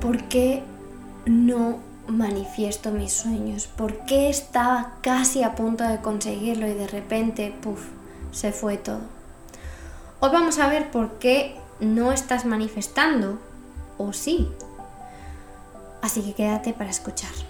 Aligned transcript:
¿por 0.00 0.24
qué 0.24 0.62
no 1.26 1.78
manifiesto 2.08 2.90
mis 2.90 3.12
sueños? 3.12 3.66
¿Por 3.66 4.04
qué 4.06 4.28
estaba 4.28 4.94
casi 5.02 5.42
a 5.42 5.54
punto 5.54 5.84
de 5.84 6.00
conseguirlo 6.00 6.66
y 6.66 6.74
de 6.74 6.88
repente, 6.88 7.54
puff, 7.62 7.86
se 8.32 8.52
fue 8.52 8.76
todo? 8.76 9.00
Hoy 10.20 10.30
vamos 10.32 10.58
a 10.58 10.68
ver 10.68 10.90
por 10.90 11.18
qué 11.18 11.56
no 11.80 12.12
estás 12.12 12.44
manifestando 12.44 13.38
o 13.98 14.12
sí. 14.12 14.48
Así 16.02 16.22
que 16.22 16.34
quédate 16.34 16.72
para 16.72 16.90
escuchar. 16.90 17.49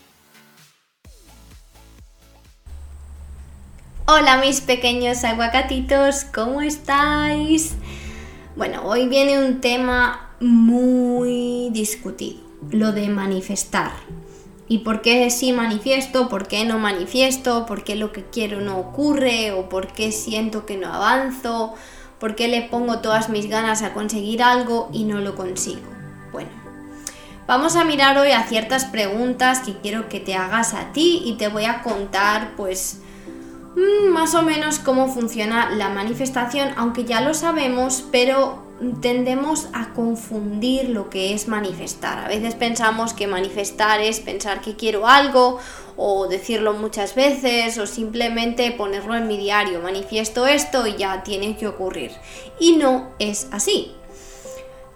Hola 4.13 4.39
mis 4.39 4.59
pequeños 4.59 5.23
aguacatitos, 5.23 6.25
¿cómo 6.25 6.61
estáis? 6.61 7.75
Bueno, 8.57 8.81
hoy 8.83 9.07
viene 9.07 9.39
un 9.39 9.61
tema 9.61 10.35
muy 10.41 11.69
discutido, 11.71 12.41
lo 12.71 12.91
de 12.91 13.07
manifestar. 13.07 13.93
¿Y 14.67 14.79
por 14.79 15.01
qué 15.01 15.29
sí 15.29 15.53
manifiesto? 15.53 16.27
¿Por 16.27 16.49
qué 16.49 16.65
no 16.65 16.77
manifiesto? 16.77 17.65
¿Por 17.65 17.85
qué 17.85 17.95
lo 17.95 18.11
que 18.11 18.25
quiero 18.25 18.59
no 18.59 18.79
ocurre? 18.79 19.53
¿O 19.53 19.69
por 19.69 19.93
qué 19.93 20.11
siento 20.11 20.65
que 20.65 20.75
no 20.75 20.93
avanzo? 20.93 21.73
¿Por 22.19 22.35
qué 22.35 22.49
le 22.49 22.63
pongo 22.63 22.99
todas 22.99 23.29
mis 23.29 23.47
ganas 23.47 23.81
a 23.81 23.93
conseguir 23.93 24.43
algo 24.43 24.89
y 24.91 25.05
no 25.05 25.21
lo 25.21 25.35
consigo? 25.35 25.87
Bueno, 26.33 26.49
vamos 27.47 27.77
a 27.77 27.85
mirar 27.85 28.17
hoy 28.17 28.31
a 28.31 28.43
ciertas 28.43 28.83
preguntas 28.83 29.59
que 29.59 29.77
quiero 29.77 30.09
que 30.09 30.19
te 30.19 30.35
hagas 30.35 30.73
a 30.73 30.91
ti 30.91 31.21
y 31.23 31.35
te 31.35 31.47
voy 31.47 31.63
a 31.63 31.81
contar 31.81 32.57
pues 32.57 32.99
Mm, 33.75 34.09
más 34.09 34.35
o 34.35 34.41
menos 34.41 34.79
cómo 34.79 35.07
funciona 35.07 35.69
la 35.71 35.89
manifestación, 35.89 36.69
aunque 36.75 37.05
ya 37.05 37.21
lo 37.21 37.33
sabemos, 37.33 38.03
pero 38.11 38.71
tendemos 38.99 39.67
a 39.73 39.93
confundir 39.93 40.89
lo 40.89 41.09
que 41.09 41.33
es 41.33 41.47
manifestar. 41.47 42.17
A 42.17 42.27
veces 42.27 42.55
pensamos 42.55 43.13
que 43.13 43.27
manifestar 43.27 44.01
es 44.01 44.19
pensar 44.19 44.61
que 44.61 44.75
quiero 44.75 45.07
algo 45.07 45.59
o 45.97 46.27
decirlo 46.27 46.73
muchas 46.73 47.13
veces 47.13 47.77
o 47.77 47.85
simplemente 47.85 48.71
ponerlo 48.71 49.15
en 49.15 49.27
mi 49.27 49.37
diario, 49.37 49.81
manifiesto 49.81 50.47
esto 50.47 50.87
y 50.87 50.95
ya 50.95 51.23
tiene 51.23 51.55
que 51.55 51.67
ocurrir. 51.67 52.11
Y 52.59 52.77
no 52.77 53.11
es 53.19 53.47
así. 53.51 53.93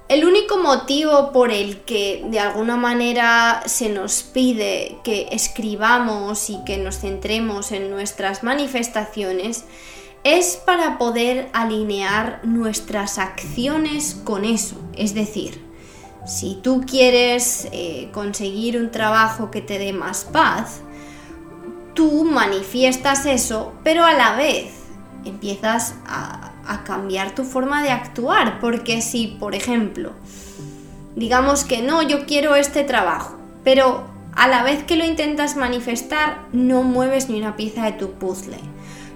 El 0.07 0.23
único 0.23 0.59
motivo 0.59 1.31
por 1.31 1.49
el 1.51 1.81
que 1.81 2.23
de 2.29 2.39
alguna 2.39 2.77
manera 2.77 3.63
se 3.65 3.89
nos 3.89 4.21
pide 4.21 4.99
que 5.03 5.29
escribamos 5.31 6.51
y 6.51 6.63
que 6.63 6.77
nos 6.77 6.99
centremos 6.99 7.71
en 7.71 7.89
nuestras 7.89 8.43
manifestaciones 8.43 9.65
es 10.23 10.57
para 10.57 10.99
poder 10.99 11.49
alinear 11.53 12.39
nuestras 12.43 13.17
acciones 13.17 14.15
con 14.23 14.45
eso. 14.45 14.75
Es 14.95 15.15
decir, 15.15 15.59
si 16.27 16.59
tú 16.61 16.83
quieres 16.87 17.67
eh, 17.71 18.09
conseguir 18.11 18.77
un 18.77 18.91
trabajo 18.91 19.49
que 19.49 19.61
te 19.61 19.79
dé 19.79 19.91
más 19.91 20.23
paz, 20.25 20.81
tú 21.95 22.25
manifiestas 22.25 23.25
eso, 23.25 23.73
pero 23.83 24.03
a 24.03 24.13
la 24.13 24.35
vez 24.35 24.71
empiezas 25.25 25.95
a 26.05 26.54
a 26.67 26.83
cambiar 26.83 27.35
tu 27.35 27.43
forma 27.43 27.83
de 27.83 27.89
actuar, 27.89 28.59
porque 28.59 29.01
si, 29.01 29.27
por 29.27 29.55
ejemplo, 29.55 30.11
digamos 31.15 31.63
que 31.63 31.81
no, 31.81 32.01
yo 32.01 32.25
quiero 32.25 32.55
este 32.55 32.83
trabajo, 32.83 33.37
pero 33.63 34.03
a 34.35 34.47
la 34.47 34.63
vez 34.63 34.83
que 34.83 34.95
lo 34.97 35.05
intentas 35.05 35.55
manifestar, 35.55 36.39
no 36.51 36.83
mueves 36.83 37.29
ni 37.29 37.39
una 37.39 37.55
pieza 37.55 37.85
de 37.85 37.93
tu 37.93 38.11
puzzle 38.13 38.59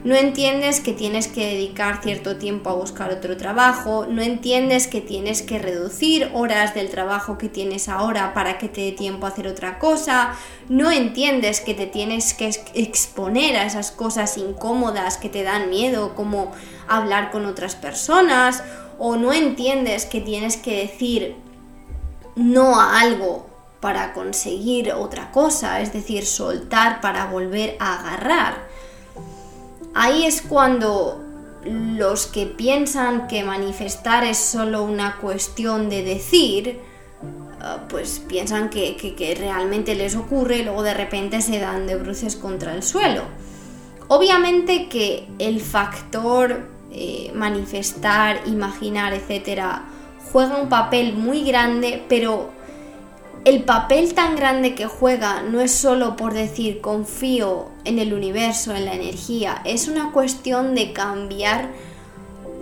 no 0.04 0.16
entiendes 0.16 0.80
que 0.80 0.94
tienes 0.94 1.28
que 1.28 1.46
dedicar 1.46 2.02
cierto 2.02 2.38
tiempo 2.38 2.70
a 2.70 2.76
buscar 2.76 3.12
otro 3.12 3.36
trabajo, 3.36 4.06
no 4.10 4.22
entiendes 4.22 4.88
que 4.88 5.02
tienes 5.02 5.42
que 5.42 5.60
reducir 5.60 6.32
horas 6.34 6.74
del 6.74 6.90
trabajo 6.90 7.38
que 7.38 7.50
tienes 7.50 7.90
ahora 7.90 8.34
para 8.34 8.58
que 8.58 8.70
te 8.70 8.82
dé 8.82 8.92
tiempo 8.94 9.26
a 9.26 9.30
hacer 9.30 9.48
otra 9.48 9.78
cosa, 9.78 10.36
no 10.70 10.90
entiendes 10.90 11.60
que 11.60 11.74
te 11.74 11.86
tienes 11.86 12.34
que 12.34 12.50
exponer 12.74 13.58
a 13.58 13.66
esas 13.66 13.92
cosas 13.92 14.38
incómodas 14.38 15.18
que 15.18 15.28
te 15.28 15.44
dan 15.44 15.70
miedo, 15.70 16.16
como 16.16 16.54
hablar 16.88 17.30
con 17.30 17.46
otras 17.46 17.76
personas, 17.76 18.64
o 18.98 19.18
no 19.18 19.34
entiendes 19.34 20.06
que 20.06 20.22
tienes 20.22 20.56
que 20.56 20.78
decir 20.78 21.36
no 22.36 22.80
a 22.80 23.02
algo 23.02 23.48
para 23.82 24.14
conseguir 24.14 24.94
otra 24.94 25.32
cosa, 25.32 25.82
es 25.82 25.92
decir, 25.92 26.26
soltar 26.26 27.02
para 27.02 27.26
volver 27.26 27.76
a 27.80 28.00
agarrar 28.00 28.68
Ahí 29.94 30.26
es 30.26 30.42
cuando 30.42 31.24
los 31.66 32.28
que 32.28 32.46
piensan 32.46 33.28
que 33.28 33.44
manifestar 33.44 34.24
es 34.24 34.38
solo 34.38 34.84
una 34.84 35.18
cuestión 35.18 35.90
de 35.90 36.04
decir, 36.04 36.80
ah, 37.62 37.80
pues 37.90 38.22
piensan 38.28 38.70
que, 38.70 39.36
realmente 39.38 39.96
les 39.96 40.16
ocurre 40.16 40.60
y 40.60 40.64
luego 40.64 40.84
de 40.84 40.94
repente 40.94 41.42
se 41.42 41.60
dan 41.60 41.88
de 41.88 41.96
bruces 41.96 42.36
contra 42.36 42.74
el 42.74 42.84
suelo. 42.84 43.24
Obviamente 44.08 44.88
que 44.88 45.28
el 45.38 45.60
factor 45.60 46.68
eh, 46.92 47.32
manifestar, 47.36 48.42
imaginar, 48.48 49.14
etcétera, 49.14 49.84
juega 50.32 50.58
un 50.58 50.70
papel 50.70 51.14
muy 51.14 51.44
grande, 51.44 52.04
pero 52.08 52.50
el 53.46 53.64
papel 53.64 54.14
tan 54.14 54.36
grande 54.36 54.76
que 54.76 54.86
juega 54.86 55.42
no 55.42 55.62
es 55.62 55.72
solo 55.72 56.16
por 56.16 56.34
decir 56.34 56.82
confío 56.82 57.70
en 57.86 58.00
el 58.00 58.14
universo, 58.14 58.76
en 58.76 58.86
la 58.86 58.94
energía, 58.94 59.62
es 59.66 59.88
una 59.88 60.12
cuestión 60.12 60.76
de 60.76 60.94
cambiar 60.94 61.70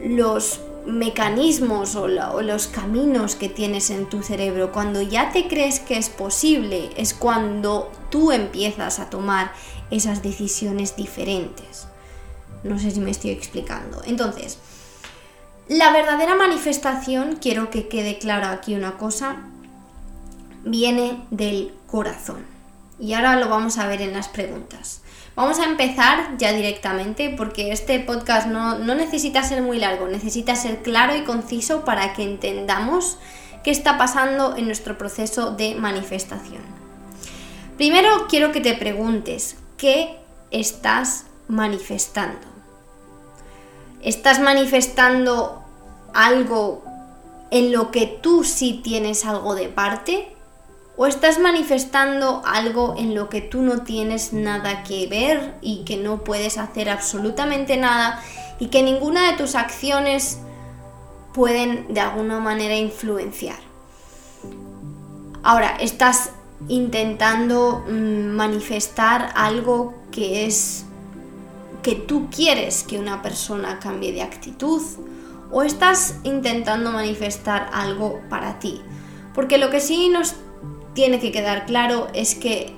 los 0.03 0.61
mecanismos 0.85 1.95
o, 1.95 2.07
los 2.07 2.67
caminos 2.67 3.35
que 3.35 3.49
tienes 3.49 3.89
en 3.89 4.07
tu 4.07 4.23
cerebro. 4.23 4.71
Cuando 4.71 5.01
ya 5.01 5.31
te 5.31 5.47
crees 5.47 5.79
que 5.79 5.97
es 5.97 6.09
posible, 6.09 6.89
es 6.95 7.13
cuando 7.13 7.91
tú 8.09 8.31
empiezas 8.31 8.99
a 8.99 9.09
tomar 9.09 9.51
esas 9.91 10.23
decisiones 10.23 10.95
diferentes. 10.95 11.88
No 12.63 12.79
sé 12.79 12.91
si 12.91 13.01
me 13.01 13.11
estoy 13.11 13.31
explicando. 13.31 14.01
Entonces, 14.05 14.59
la 15.67 15.91
verdadera 15.91 16.35
manifestación, 16.35 17.38
quiero 17.41 17.69
que 17.69 17.89
quede 17.89 18.17
clara 18.17 18.51
aquí 18.51 18.73
una 18.73 18.97
cosa, 18.97 19.38
viene 20.69 21.23
del 21.31 21.73
corazón. 21.88 22.45
Y 23.00 23.13
ahora 23.13 23.35
lo 23.35 23.50
vamos 23.50 23.78
a 23.78 23.88
ver 23.88 24.01
en 24.01 24.13
las 24.13 24.28
preguntas. 24.28 25.01
Vamos 25.35 25.59
a 25.59 25.66
empezar 25.66 26.35
ya 26.39 26.51
directamente 26.51 27.29
porque 27.29 27.72
este 27.72 28.00
podcast 28.00 28.47
no, 28.47 28.75
necesita 28.79 29.44
ser 29.44 29.61
muy 29.61 29.77
largo, 29.77 30.07
necesita 30.07 30.56
ser 30.56 30.81
claro 30.81 31.16
y 31.16 31.25
conciso 31.25 31.85
para 31.85 32.13
que 32.13 32.23
entendamos 32.23 33.19
qué 33.63 33.69
está 33.69 34.00
pasando 34.00 34.57
en 34.57 34.66
nuestro 34.66 34.97
proceso 34.97 35.51
de 35.51 35.75
manifestación. 35.75 36.63
Primero 37.77 38.25
quiero 38.27 38.51
que 38.51 38.61
te 38.61 38.73
preguntes, 38.73 39.57
¿qué 39.77 40.17
estás 40.50 41.25
manifestando? 41.47 42.47
¿Estás 44.01 44.39
manifestando 44.39 45.63
algo 46.16 46.83
en 47.51 47.72
lo 47.72 47.91
que 47.91 48.07
tú 48.07 48.44
sí 48.44 48.81
tienes 48.83 49.24
algo 49.24 49.53
de 49.53 49.69
parte? 49.69 50.36
O 50.97 51.05
estás 51.05 51.39
manifestando 51.39 52.41
algo 52.44 52.95
en 52.97 53.13
lo 53.13 53.29
que 53.29 53.39
tú 53.39 53.61
no 53.61 53.83
tienes 53.83 54.33
nada 54.33 54.83
que 54.83 55.05
ver 55.07 55.53
y 55.61 55.85
que 55.85 55.95
no 55.95 56.23
puedes 56.23 56.57
hacer 56.57 56.89
absolutamente 56.89 57.77
nada 57.77 58.21
y 58.59 58.67
que 58.67 58.81
ninguna 58.81 59.31
de 59.31 59.38
tus 59.38 59.53
acciones 59.53 60.39
pueden 61.33 61.94
de 61.94 61.99
alguna 61.99 62.39
manera 62.39 62.75
influenciar. 62.75 63.59
Ahora, 65.44 65.77
estás 65.79 66.31
intentando 66.67 67.85
mm, 67.88 68.35
manifestar 68.35 69.31
algo 69.35 69.93
que 70.11 70.47
es 70.47 70.85
que 71.83 71.93
tú 71.93 72.27
quieres 72.35 72.83
que 72.83 72.97
una 72.97 73.21
persona 73.21 73.79
cambie 73.79 74.11
de 74.11 74.23
actitud 74.23 74.81
o 75.51 75.61
estás 75.61 76.15
intentando 76.23 76.91
manifestar 76.91 77.69
algo 77.71 78.19
para 78.29 78.57
ti. 78.57 78.81
Porque 79.35 79.59
lo 79.59 79.69
que 79.69 79.79
sí 79.79 80.09
nos 80.09 80.35
tiene 80.97 81.19
que 81.19 81.31
quedar 81.31 81.67
claro 81.67 82.07
es 82.15 82.33
que 82.33 82.73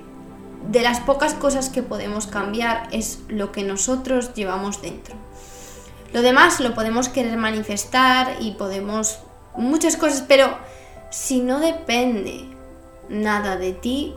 de 0.68 0.82
las 0.82 1.00
pocas 1.00 1.32
cosas 1.32 1.70
que 1.70 1.82
podemos 1.82 2.26
cambiar 2.26 2.86
es 2.92 3.20
lo 3.28 3.50
que 3.50 3.62
nosotros 3.62 4.34
llevamos 4.34 4.82
dentro. 4.82 5.14
Lo 6.12 6.20
demás 6.20 6.60
lo 6.60 6.74
podemos 6.74 7.08
querer 7.08 7.38
manifestar 7.38 8.36
y 8.38 8.50
podemos 8.52 9.20
muchas 9.56 9.96
cosas, 9.96 10.22
pero 10.28 10.54
si 11.10 11.40
no 11.40 11.60
depende 11.60 12.44
nada 13.08 13.56
de 13.56 13.72
ti, 13.72 14.12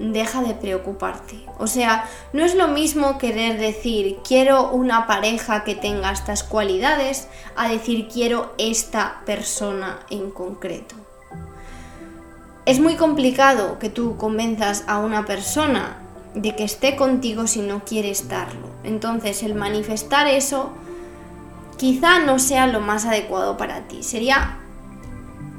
deja 0.00 0.42
de 0.42 0.54
preocuparte. 0.54 1.46
O 1.56 1.68
sea, 1.68 2.10
no 2.32 2.44
es 2.44 2.56
lo 2.56 2.66
mismo 2.66 3.18
querer 3.18 3.60
decir 3.60 4.18
quiero 4.26 4.72
una 4.72 5.06
pareja 5.06 5.62
que 5.62 5.76
tenga 5.76 6.10
estas 6.10 6.42
cualidades 6.42 7.28
a 7.54 7.68
decir 7.68 8.08
quiero 8.12 8.52
esta 8.58 9.22
persona 9.24 10.00
en 10.10 10.32
concreto. 10.32 10.96
Es 12.66 12.80
muy 12.80 12.96
complicado 12.96 13.78
que 13.78 13.90
tú 13.90 14.16
convenzas 14.16 14.84
a 14.86 14.98
una 14.98 15.26
persona 15.26 15.98
de 16.34 16.56
que 16.56 16.64
esté 16.64 16.96
contigo 16.96 17.46
si 17.46 17.60
no 17.60 17.84
quiere 17.84 18.10
estarlo. 18.10 18.68
Entonces 18.84 19.42
el 19.42 19.54
manifestar 19.54 20.26
eso 20.26 20.70
quizá 21.76 22.20
no 22.20 22.38
sea 22.38 22.66
lo 22.66 22.80
más 22.80 23.04
adecuado 23.04 23.58
para 23.58 23.86
ti. 23.86 24.02
Sería 24.02 24.58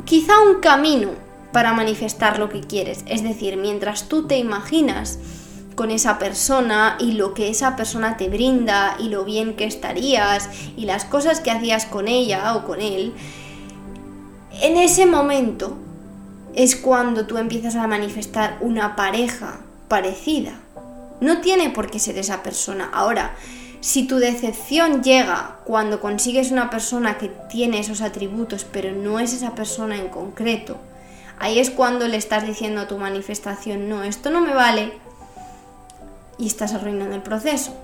quizá 0.06 0.34
un 0.40 0.62
camino 0.62 1.12
para 1.52 1.74
manifestar 1.74 2.40
lo 2.40 2.50
que 2.50 2.62
quieres. 2.62 3.06
Es 3.08 3.22
decir, 3.22 3.56
mientras 3.56 4.10
tú 4.10 4.26
te 4.26 4.38
imaginas 4.38 5.20
con 5.76 5.92
esa 5.92 6.18
persona 6.18 6.98
y 7.00 7.12
lo 7.12 7.36
que 7.36 7.50
esa 7.50 7.76
persona 7.76 8.18
te 8.18 8.30
brinda 8.30 8.96
y 8.98 9.10
lo 9.10 9.26
bien 9.26 9.56
que 9.56 9.66
estarías 9.66 10.50
y 10.76 10.86
las 10.86 11.06
cosas 11.06 11.40
que 11.40 11.52
hacías 11.52 11.86
con 11.86 12.08
ella 12.08 12.56
o 12.56 12.66
con 12.66 12.82
él, 12.82 13.14
en 14.62 14.78
ese 14.78 15.06
momento 15.06 15.78
es 16.56 16.76
cuando 16.76 17.28
tú 17.28 17.38
empiezas 17.38 17.76
a 17.76 17.88
manifestar 17.88 18.58
una 18.62 18.96
pareja 18.96 19.60
parecida. 19.88 20.54
No 21.22 21.42
tiene 21.42 21.70
por 21.70 21.92
qué 21.92 22.00
ser 22.00 22.18
esa 22.18 22.44
persona. 22.44 22.90
Ahora, 22.94 23.36
si 23.82 24.08
tu 24.08 24.18
decepción 24.18 25.04
llega 25.04 25.58
cuando 25.66 26.02
consigues 26.02 26.52
una 26.52 26.70
persona 26.70 27.18
que 27.18 27.30
tiene 27.50 27.80
esos 27.80 28.02
atributos, 28.02 28.66
pero 28.66 28.92
no 28.92 29.20
es 29.20 29.34
esa 29.34 29.54
persona 29.54 29.98
en 29.98 30.10
concreto, 30.10 30.78
ahí 31.40 31.60
es 31.60 31.70
cuando 31.70 32.08
le 32.08 32.18
estás 32.18 32.48
diciendo 32.48 32.82
a 32.82 32.88
tu 32.88 32.98
manifestación, 32.98 33.88
no, 33.90 34.04
esto 34.04 34.30
no 34.32 34.42
me 34.42 34.54
vale, 34.54 34.94
y 36.38 36.48
estás 36.48 36.74
arruinando 36.74 37.16
el 37.16 37.22
proceso. 37.22 37.76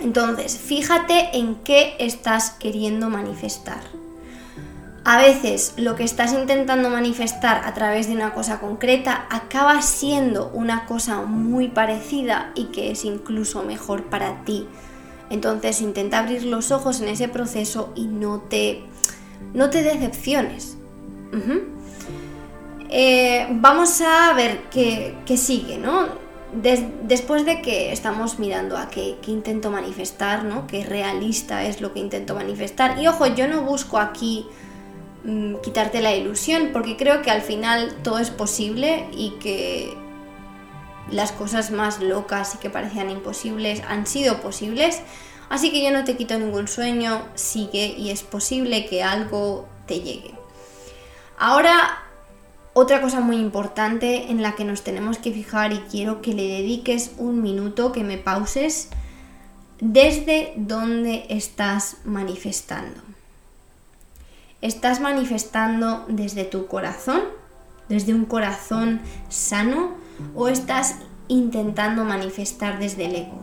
Entonces, 0.00 0.58
fíjate 0.58 1.36
en 1.36 1.56
qué 1.56 1.96
estás 1.98 2.50
queriendo 2.50 3.08
manifestar. 3.08 3.80
A 5.08 5.18
veces 5.18 5.74
lo 5.76 5.94
que 5.94 6.04
estás 6.04 6.32
intentando 6.32 6.90
manifestar 6.90 7.62
a 7.64 7.72
través 7.74 8.08
de 8.08 8.14
una 8.14 8.34
cosa 8.34 8.58
concreta 8.58 9.26
acaba 9.30 9.80
siendo 9.80 10.50
una 10.52 10.84
cosa 10.84 11.22
muy 11.22 11.68
parecida 11.68 12.50
y 12.54 12.66
que 12.66 12.90
es 12.90 13.04
incluso 13.04 13.62
mejor 13.62 14.04
para 14.04 14.44
ti 14.44 14.66
entonces 15.30 15.80
intenta 15.80 16.18
abrir 16.18 16.44
los 16.44 16.70
ojos 16.70 17.00
en 17.00 17.08
ese 17.08 17.28
proceso 17.28 17.92
y 17.94 18.06
no 18.06 18.40
te, 18.40 18.84
no 19.54 19.70
te 19.70 19.82
decepciones. 19.82 20.76
Eh, 22.88 23.46
vamos 23.50 24.00
a 24.00 24.32
ver 24.34 24.62
qué, 24.70 25.36
sigue, 25.36 25.78
¿no? 25.78 26.26
después 27.02 27.44
de 27.44 27.60
que 27.60 27.92
estamos 27.92 28.38
mirando 28.38 28.78
a 28.78 28.88
qué, 28.88 29.18
intento 29.26 29.70
manifestar, 29.70 30.44
¿no? 30.44 30.66
Qué 30.66 30.84
realista 30.84 31.64
es 31.64 31.80
lo 31.80 31.92
que 31.92 31.98
intento 31.98 32.34
manifestar. 32.34 32.98
Y 32.98 33.08
ojo, 33.08 33.26
yo 33.26 33.46
no 33.48 33.62
busco 33.62 33.98
aquí 33.98 34.46
mm, 35.26 35.56
quitarte 35.62 36.00
la 36.00 36.14
ilusión, 36.14 36.70
porque 36.72 36.96
creo 36.96 37.20
que 37.20 37.30
al 37.30 37.42
final 37.42 37.94
todo 38.02 38.18
es 38.18 38.30
posible 38.30 39.06
y 39.12 39.32
que 39.40 39.94
las 41.10 41.32
cosas 41.32 41.70
más 41.70 42.00
locas 42.00 42.54
y 42.54 42.58
que 42.58 42.70
parecían 42.70 43.10
imposibles 43.10 43.82
han 43.88 44.06
sido 44.06 44.40
posibles. 44.40 45.02
Así 45.48 45.70
que 45.70 45.84
yo 45.84 45.90
no 45.92 46.04
te 46.04 46.16
quito 46.16 46.38
ningún 46.38 46.66
sueño, 46.66 47.22
sigue 47.34 47.94
y 47.96 48.10
es 48.10 48.22
posible 48.22 48.86
que 48.86 49.02
algo 49.02 49.68
te 49.86 50.00
llegue. 50.00 50.34
Ahora, 51.38 52.02
otra 52.72 53.00
cosa 53.00 53.20
muy 53.20 53.36
importante 53.36 54.30
en 54.30 54.42
la 54.42 54.54
que 54.54 54.64
nos 54.64 54.82
tenemos 54.82 55.18
que 55.18 55.32
fijar 55.32 55.72
y 55.72 55.78
quiero 55.90 56.20
que 56.20 56.34
le 56.34 56.48
dediques 56.48 57.12
un 57.18 57.42
minuto, 57.42 57.92
que 57.92 58.02
me 58.02 58.18
pauses, 58.18 58.88
desde 59.80 60.52
dónde 60.56 61.26
estás 61.28 61.98
manifestando. 62.04 63.05
¿Estás 64.66 65.00
manifestando 65.00 66.04
desde 66.08 66.42
tu 66.42 66.66
corazón? 66.66 67.20
¿Desde 67.88 68.14
un 68.14 68.24
corazón 68.24 69.00
sano? 69.28 69.94
o 70.34 70.48
estás 70.48 70.96
intentando 71.28 72.04
manifestar 72.04 72.80
desde 72.80 73.04
el 73.04 73.14
ego. 73.14 73.42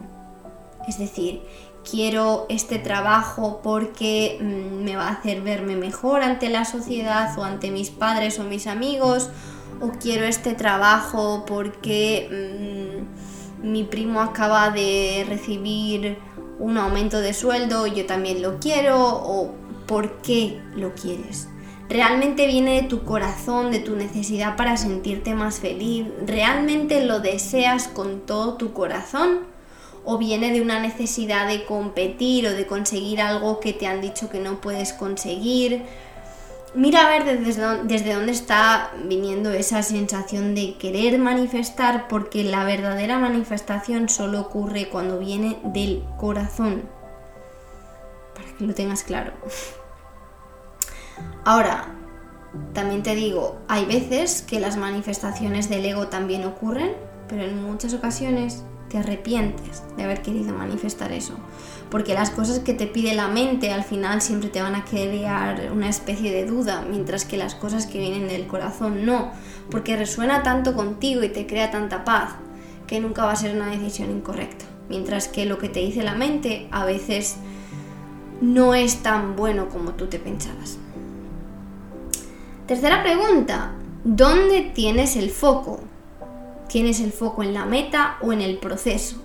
Es 0.88 0.98
decir, 0.98 1.42
quiero 1.90 2.46
este 2.50 2.78
trabajo 2.78 3.62
porque 3.64 4.38
mm, 4.42 4.84
me 4.84 4.98
va 4.98 5.08
a 5.08 5.12
hacer 5.14 5.42
verme 5.42 5.78
mejor 5.78 6.24
ante 6.24 6.50
la 6.50 6.66
sociedad 6.66 7.38
o 7.38 7.44
ante 7.44 7.72
mis 7.72 7.90
padres 7.90 8.40
o 8.40 8.44
mis 8.44 8.68
amigos, 8.68 9.30
o 9.80 9.92
quiero 9.92 10.26
este 10.26 10.56
trabajo 10.56 11.46
porque 11.48 13.06
mm, 13.62 13.72
mi 13.72 13.84
primo 13.84 14.20
acaba 14.20 14.72
de 14.72 15.26
recibir 15.30 16.18
un 16.60 16.78
aumento 16.78 17.22
de 17.22 17.34
sueldo 17.34 17.88
yo 17.88 18.06
también 18.06 18.42
lo 18.42 18.60
quiero, 18.60 18.98
o 19.00 19.63
por 19.94 20.22
qué 20.24 20.60
lo 20.76 20.96
quieres 20.96 21.48
realmente 21.94 22.48
viene 22.48 22.82
de 22.82 22.88
tu 22.88 23.04
corazón, 23.04 23.72
de 23.72 23.78
tu 23.78 23.96
necesidad 23.96 24.56
para 24.56 24.78
sentirte 24.78 25.36
más 25.36 25.60
feliz, 25.60 26.08
realmente 26.26 27.06
lo 27.06 27.20
deseas 27.20 27.88
con 27.88 28.22
todo 28.22 28.56
tu 28.56 28.74
corazón 28.74 29.42
o 30.04 30.18
viene 30.18 30.52
de 30.52 30.62
una 30.62 30.80
necesidad 30.80 31.48
de 31.48 31.66
competir 31.66 32.48
o 32.48 32.54
de 32.54 32.66
conseguir 32.66 33.22
algo 33.22 33.60
que 33.60 33.74
te 33.74 33.86
han 33.86 34.02
dicho 34.02 34.30
que 34.32 34.40
no 34.40 34.60
puedes 34.60 34.92
conseguir. 34.92 35.84
Mira 36.74 37.06
a 37.06 37.10
ver 37.10 37.40
desde, 37.40 37.62
dónde 38.14 38.32
está 38.32 38.92
viniendo 39.06 39.52
esa 39.52 39.84
sensación 39.84 40.56
de 40.56 40.74
querer 40.80 41.20
manifestar, 41.20 42.08
porque 42.08 42.44
la 42.44 42.64
verdadera 42.66 43.20
manifestación 43.20 44.10
solo 44.10 44.42
ocurre 44.42 44.90
cuando 44.90 45.20
viene 45.20 45.60
del 45.64 46.04
corazón. 46.20 46.90
Para 48.34 48.48
que 48.58 48.66
lo 48.66 48.74
tengas 48.74 49.04
claro. 49.04 49.34
Ahora, 51.46 51.88
también 52.74 53.04
te 53.04 53.16
digo, 53.16 53.60
hay 53.68 53.86
veces 53.86 54.42
que 54.42 54.60
las 54.60 54.78
manifestaciones 54.78 55.70
del 55.70 55.86
ego 55.86 56.08
también 56.08 56.46
ocurren, 56.46 56.92
pero 57.28 57.44
en 57.44 57.64
muchas 57.64 57.94
ocasiones 57.94 58.64
te 58.90 59.00
arrepientes 59.00 59.82
de 59.98 60.04
haber 60.04 60.22
querido 60.22 60.54
manifestar 60.54 61.12
eso. 61.12 61.34
Porque 61.90 62.14
las 62.14 62.30
cosas 62.30 62.60
que 62.60 62.76
te 62.76 62.86
pide 62.86 63.16
la 63.16 63.28
mente 63.28 63.74
al 63.74 63.84
final 63.84 64.22
siempre 64.22 64.50
te 64.50 64.62
van 64.62 64.76
a 64.76 64.86
crear 64.86 65.72
una 65.72 65.90
especie 65.90 66.32
de 66.32 66.46
duda, 66.46 66.86
mientras 66.88 67.26
que 67.26 67.38
las 67.38 67.56
cosas 67.56 67.88
que 67.88 68.00
vienen 68.00 68.28
del 68.28 68.46
corazón 68.46 69.06
no, 69.06 69.32
porque 69.72 69.98
resuena 69.98 70.44
tanto 70.44 70.76
contigo 70.76 71.24
y 71.24 71.30
te 71.30 71.48
crea 71.48 71.72
tanta 71.72 72.04
paz 72.04 72.36
que 72.86 73.00
nunca 73.00 73.26
va 73.26 73.32
a 73.32 73.36
ser 73.36 73.56
una 73.56 73.68
decisión 73.68 74.12
incorrecta. 74.12 74.66
Mientras 74.90 75.28
que 75.28 75.46
lo 75.46 75.58
que 75.58 75.70
te 75.70 75.80
dice 75.80 76.04
la 76.04 76.14
mente 76.14 76.68
a 76.72 76.86
veces 76.86 77.38
no 78.42 78.76
es 78.76 79.02
tan 79.02 79.36
bueno 79.36 79.70
como 79.70 79.94
tú 79.94 80.06
te 80.08 80.20
pensabas. 80.20 80.78
Tercera 82.68 83.04
pregunta, 83.04 83.74
¿dónde 84.06 84.62
tienes 84.62 85.18
el 85.18 85.32
foco? 85.32 85.82
¿Tienes 86.70 87.02
el 87.02 87.12
foco 87.12 87.44
en 87.44 87.54
la 87.54 87.66
meta 87.66 88.16
o 88.22 88.32
en 88.32 88.40
el 88.40 88.58
proceso? 88.58 89.22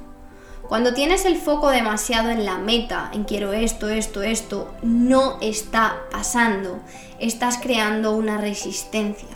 Cuando 0.67 0.93
tienes 0.93 1.25
el 1.25 1.37
foco 1.37 1.71
demasiado 1.71 2.31
en 2.31 2.45
la 2.45 2.59
meta, 2.59 3.13
en 3.15 3.23
quiero 3.23 3.53
esto, 3.53 3.89
esto, 3.91 4.25
esto, 4.25 4.75
no 4.83 5.39
está 5.41 6.01
pasando. 6.11 6.81
Estás 7.21 7.59
creando 7.59 8.17
una 8.17 8.39
resistencia. 8.39 9.29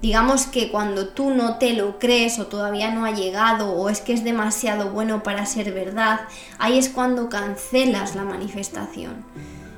Digamos 0.00 0.46
que 0.46 0.70
cuando 0.70 1.08
tú 1.08 1.28
no 1.28 1.58
te 1.58 1.74
lo 1.74 1.98
crees 1.98 2.38
o 2.38 2.46
todavía 2.46 2.94
no 2.94 3.04
ha 3.04 3.10
llegado 3.10 3.72
o 3.72 3.90
es 3.90 4.00
que 4.00 4.14
es 4.14 4.24
demasiado 4.24 4.88
bueno 4.88 5.22
para 5.22 5.44
ser 5.44 5.74
verdad, 5.74 6.20
ahí 6.58 6.78
es 6.78 6.88
cuando 6.88 7.28
cancelas 7.28 8.16
la 8.16 8.24
manifestación. 8.24 9.22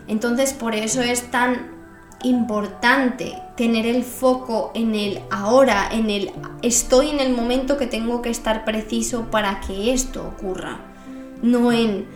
Entonces 0.06 0.52
por 0.52 0.76
eso 0.76 1.02
es 1.02 1.32
tan 1.32 1.79
importante 2.22 3.36
tener 3.56 3.86
el 3.86 4.04
foco 4.04 4.70
en 4.74 4.94
el 4.94 5.20
ahora, 5.30 5.88
en 5.90 6.10
el 6.10 6.32
estoy 6.62 7.10
en 7.10 7.20
el 7.20 7.34
momento 7.34 7.76
que 7.76 7.86
tengo 7.86 8.22
que 8.22 8.30
estar 8.30 8.64
preciso 8.64 9.30
para 9.30 9.60
que 9.60 9.92
esto 9.92 10.26
ocurra, 10.26 10.80
no 11.42 11.72
en 11.72 12.06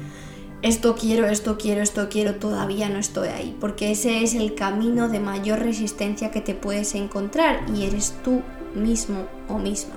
esto 0.62 0.94
quiero, 0.94 1.26
esto 1.26 1.58
quiero, 1.58 1.82
esto 1.82 2.08
quiero, 2.08 2.36
todavía 2.36 2.88
no 2.88 2.98
estoy 2.98 3.28
ahí, 3.28 3.56
porque 3.60 3.90
ese 3.90 4.22
es 4.22 4.34
el 4.34 4.54
camino 4.54 5.08
de 5.08 5.20
mayor 5.20 5.58
resistencia 5.58 6.30
que 6.30 6.40
te 6.40 6.54
puedes 6.54 6.94
encontrar 6.94 7.66
y 7.74 7.84
eres 7.84 8.14
tú 8.24 8.42
mismo 8.74 9.26
o 9.48 9.58
misma. 9.58 9.94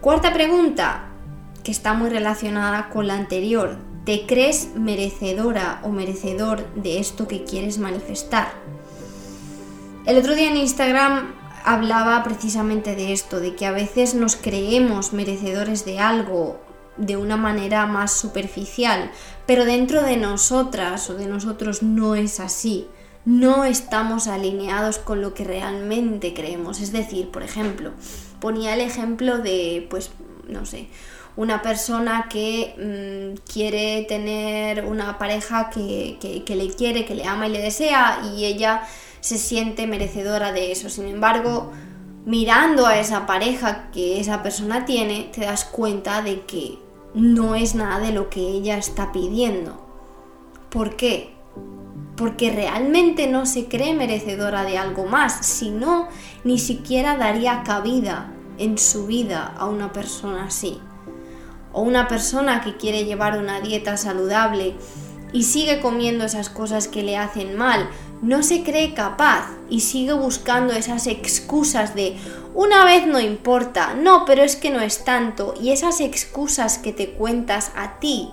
Cuarta 0.00 0.32
pregunta, 0.32 1.08
que 1.62 1.70
está 1.70 1.92
muy 1.92 2.08
relacionada 2.08 2.88
con 2.88 3.06
la 3.06 3.14
anterior, 3.16 3.76
¿Te 4.08 4.24
crees 4.24 4.70
merecedora 4.74 5.82
o 5.84 5.90
merecedor 5.90 6.72
de 6.72 6.98
esto 6.98 7.28
que 7.28 7.44
quieres 7.44 7.76
manifestar? 7.76 8.54
El 10.06 10.16
otro 10.16 10.34
día 10.34 10.48
en 10.48 10.56
Instagram 10.56 11.34
hablaba 11.62 12.24
precisamente 12.24 12.96
de 12.96 13.12
esto, 13.12 13.38
de 13.38 13.54
que 13.54 13.66
a 13.66 13.70
veces 13.70 14.14
nos 14.14 14.34
creemos 14.34 15.12
merecedores 15.12 15.84
de 15.84 15.98
algo 15.98 16.58
de 16.96 17.18
una 17.18 17.36
manera 17.36 17.84
más 17.84 18.14
superficial, 18.14 19.10
pero 19.44 19.66
dentro 19.66 20.02
de 20.02 20.16
nosotras 20.16 21.10
o 21.10 21.14
de 21.14 21.26
nosotros 21.26 21.82
no 21.82 22.14
es 22.14 22.40
así. 22.40 22.88
no 23.26 23.66
estamos 23.66 24.26
alineados 24.26 24.96
con 24.96 25.20
lo 25.20 25.34
que 25.34 25.44
realmente 25.44 26.32
creemos. 26.32 26.80
Es 26.80 26.92
decir, 26.92 27.30
por 27.30 27.42
ejemplo, 27.42 27.92
ponía 28.40 28.72
el 28.72 28.80
ejemplo 28.80 29.36
de, 29.36 29.86
pues, 29.90 30.12
no 30.48 30.64
sé, 30.64 30.88
una 31.38 31.62
persona 31.62 32.26
que 32.28 32.74
mm, 32.76 33.48
quiere 33.48 34.04
tener 34.08 34.84
una 34.84 35.18
pareja 35.18 35.70
que, 35.70 36.18
que, 36.44 36.56
le 36.56 36.68
quiere, 36.70 37.04
que 37.04 37.14
le 37.14 37.26
ama 37.26 37.46
y 37.46 37.52
le 37.52 37.62
desea 37.62 38.22
y 38.34 38.44
ella 38.44 38.82
se 39.20 39.38
siente 39.38 39.86
merecedora 39.86 40.50
de 40.50 40.72
eso. 40.72 40.90
Sin 40.90 41.06
embargo, 41.06 41.70
mirando 42.24 42.86
a 42.86 42.98
esa 42.98 43.24
pareja 43.24 43.88
que 43.92 44.18
esa 44.18 44.42
persona 44.42 44.84
tiene, 44.84 45.30
te 45.32 45.42
das 45.42 45.64
cuenta 45.64 46.22
de 46.22 46.40
que 46.40 46.80
no 47.14 47.54
es 47.54 47.76
nada 47.76 48.00
de 48.00 48.10
lo 48.10 48.30
que 48.30 48.40
ella 48.40 48.76
está 48.76 49.12
pidiendo. 49.12 49.80
¿Por 50.70 50.96
qué? 50.96 51.34
Porque 52.16 52.50
realmente 52.50 53.28
no 53.28 53.46
se 53.46 53.66
cree 53.66 53.94
merecedora 53.94 54.64
de 54.64 54.76
algo 54.76 55.06
más, 55.06 55.46
si 55.46 55.70
no, 55.70 56.08
ni 56.42 56.58
siquiera 56.58 57.16
daría 57.16 57.62
cabida 57.62 58.32
en 58.58 58.76
su 58.76 59.06
vida 59.06 59.54
a 59.56 59.66
una 59.66 59.92
persona 59.92 60.46
así 60.46 60.80
o 61.72 61.82
una 61.82 62.08
persona 62.08 62.60
que 62.60 62.76
quiere 62.76 63.04
llevar 63.04 63.38
una 63.38 63.60
dieta 63.60 63.96
saludable 63.96 64.74
y 65.32 65.44
sigue 65.44 65.80
comiendo 65.80 66.24
esas 66.24 66.48
cosas 66.48 66.88
que 66.88 67.02
le 67.02 67.16
hacen 67.16 67.56
mal, 67.56 67.88
no 68.22 68.42
se 68.42 68.62
cree 68.62 68.94
capaz 68.94 69.50
y 69.68 69.80
sigue 69.80 70.12
buscando 70.12 70.72
esas 70.72 71.06
excusas 71.06 71.94
de 71.94 72.16
una 72.54 72.84
vez 72.84 73.06
no 73.06 73.20
importa, 73.20 73.94
no, 73.94 74.24
pero 74.24 74.42
es 74.42 74.56
que 74.56 74.70
no 74.70 74.80
es 74.80 75.04
tanto, 75.04 75.54
y 75.60 75.70
esas 75.70 76.00
excusas 76.00 76.78
que 76.78 76.92
te 76.92 77.10
cuentas 77.10 77.70
a 77.76 78.00
ti 78.00 78.30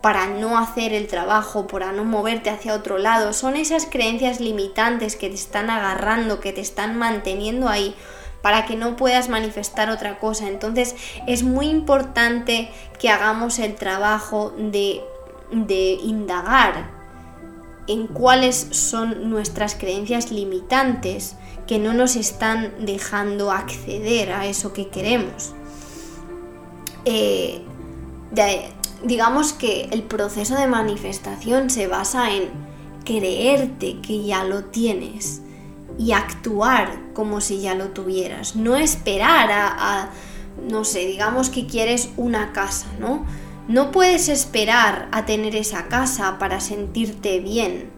para 0.00 0.26
no 0.26 0.58
hacer 0.58 0.92
el 0.92 1.06
trabajo, 1.06 1.66
para 1.66 1.92
no 1.92 2.04
moverte 2.04 2.50
hacia 2.50 2.74
otro 2.74 2.98
lado, 2.98 3.32
son 3.32 3.56
esas 3.56 3.86
creencias 3.86 4.40
limitantes 4.40 5.16
que 5.16 5.28
te 5.28 5.34
están 5.34 5.70
agarrando, 5.70 6.40
que 6.40 6.52
te 6.52 6.60
están 6.60 6.98
manteniendo 6.98 7.68
ahí 7.68 7.94
para 8.44 8.66
que 8.66 8.76
no 8.76 8.94
puedas 8.94 9.30
manifestar 9.30 9.88
otra 9.88 10.18
cosa. 10.18 10.48
Entonces 10.48 10.94
es 11.26 11.44
muy 11.44 11.66
importante 11.68 12.70
que 13.00 13.08
hagamos 13.08 13.58
el 13.58 13.74
trabajo 13.74 14.52
de, 14.58 15.00
indagar 15.50 16.90
en 17.86 18.06
cuáles 18.06 18.66
son 18.72 19.30
nuestras 19.30 19.74
creencias 19.74 20.30
limitantes 20.30 21.36
que 21.66 21.78
no 21.78 21.94
nos 21.94 22.16
están 22.16 22.74
dejando 22.80 23.50
acceder 23.50 24.30
a 24.32 24.44
eso 24.44 24.74
que 24.74 24.88
queremos. 24.88 25.54
Eh, 27.06 27.62
digamos 29.04 29.54
que 29.54 29.88
el 29.90 30.02
proceso 30.02 30.54
de 30.54 30.66
manifestación 30.66 31.70
se 31.70 31.86
basa 31.86 32.30
en 32.30 32.50
creerte 33.06 34.02
que 34.02 34.22
ya 34.22 34.44
lo 34.44 34.64
tienes 34.64 35.40
y 35.98 36.12
actuar 36.12 36.98
como 37.14 37.40
si 37.40 37.60
ya 37.60 37.74
lo 37.74 37.88
tuvieras. 37.90 38.56
No 38.56 38.76
esperar 38.76 39.50
a, 39.52 40.10
no 40.68 40.84
sé, 40.84 41.06
digamos 41.06 41.50
que 41.50 41.66
quieres 41.66 42.10
una 42.16 42.52
casa, 42.52 42.86
¿no? 42.98 43.24
No 43.68 43.90
puedes 43.92 44.28
esperar 44.28 45.08
a 45.12 45.24
tener 45.24 45.56
esa 45.56 45.88
casa 45.88 46.38
para 46.38 46.60
sentirte 46.60 47.40
bien. 47.40 47.90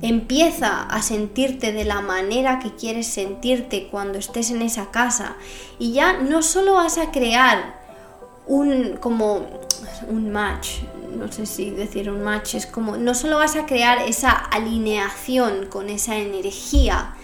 Empieza 0.00 0.82
a 0.82 1.02
sentirte 1.02 1.72
de 1.72 1.84
la 1.84 2.00
manera 2.00 2.58
que 2.58 2.74
quieres 2.74 3.06
sentirte 3.06 3.88
cuando 3.88 4.18
estés 4.18 4.50
en 4.50 4.62
esa 4.62 4.90
casa 4.90 5.36
y 5.78 5.92
ya 5.92 6.14
no 6.14 6.42
solo 6.42 6.74
vas 6.74 6.98
a 6.98 7.12
crear 7.12 7.80
un 8.46 8.96
como 8.96 9.46
un 10.08 10.32
match, 10.32 10.80
no 11.16 11.30
sé 11.30 11.46
si 11.46 11.70
decir 11.70 12.10
un 12.10 12.24
match, 12.24 12.56
es 12.56 12.66
como 12.66 12.96
no 12.96 13.14
solo 13.14 13.38
vas 13.38 13.54
a 13.54 13.66
crear 13.66 13.98
esa 14.08 14.30
alineación 14.30 15.66
con 15.66 15.88
esa 15.88 16.16
energía 16.16 17.14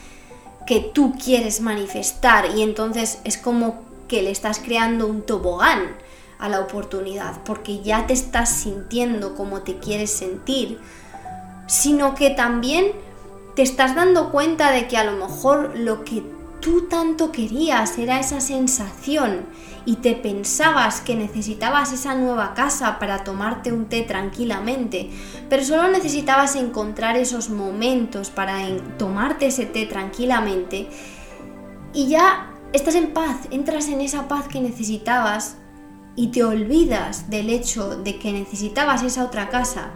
que 0.68 0.80
tú 0.80 1.14
quieres 1.14 1.62
manifestar 1.62 2.54
y 2.54 2.60
entonces 2.60 3.20
es 3.24 3.38
como 3.38 3.80
que 4.06 4.20
le 4.20 4.30
estás 4.30 4.58
creando 4.58 5.06
un 5.06 5.22
tobogán 5.22 5.96
a 6.38 6.50
la 6.50 6.60
oportunidad 6.60 7.38
porque 7.46 7.80
ya 7.80 8.06
te 8.06 8.12
estás 8.12 8.50
sintiendo 8.50 9.34
como 9.34 9.62
te 9.62 9.78
quieres 9.78 10.10
sentir, 10.10 10.78
sino 11.68 12.14
que 12.14 12.28
también 12.28 12.92
te 13.56 13.62
estás 13.62 13.94
dando 13.94 14.30
cuenta 14.30 14.70
de 14.70 14.88
que 14.88 14.98
a 14.98 15.04
lo 15.04 15.12
mejor 15.12 15.72
lo 15.74 16.04
que 16.04 16.22
tú 16.60 16.88
tanto 16.88 17.32
querías 17.32 17.98
era 17.98 18.20
esa 18.20 18.40
sensación 18.40 19.46
y 19.84 19.96
te 19.96 20.14
pensabas 20.14 21.00
que 21.00 21.14
necesitabas 21.14 21.92
esa 21.92 22.14
nueva 22.14 22.54
casa 22.54 22.98
para 22.98 23.24
tomarte 23.24 23.72
un 23.72 23.86
té 23.86 24.02
tranquilamente, 24.02 25.10
pero 25.48 25.64
solo 25.64 25.88
necesitabas 25.88 26.56
encontrar 26.56 27.16
esos 27.16 27.48
momentos 27.50 28.30
para 28.30 28.58
tomarte 28.98 29.46
ese 29.46 29.66
té 29.66 29.86
tranquilamente 29.86 30.88
y 31.94 32.08
ya 32.08 32.50
estás 32.72 32.96
en 32.96 33.12
paz, 33.12 33.48
entras 33.50 33.88
en 33.88 34.00
esa 34.00 34.28
paz 34.28 34.46
que 34.48 34.60
necesitabas 34.60 35.56
y 36.16 36.28
te 36.28 36.44
olvidas 36.44 37.30
del 37.30 37.48
hecho 37.48 37.96
de 37.96 38.18
que 38.18 38.32
necesitabas 38.32 39.02
esa 39.04 39.24
otra 39.24 39.48
casa. 39.48 39.90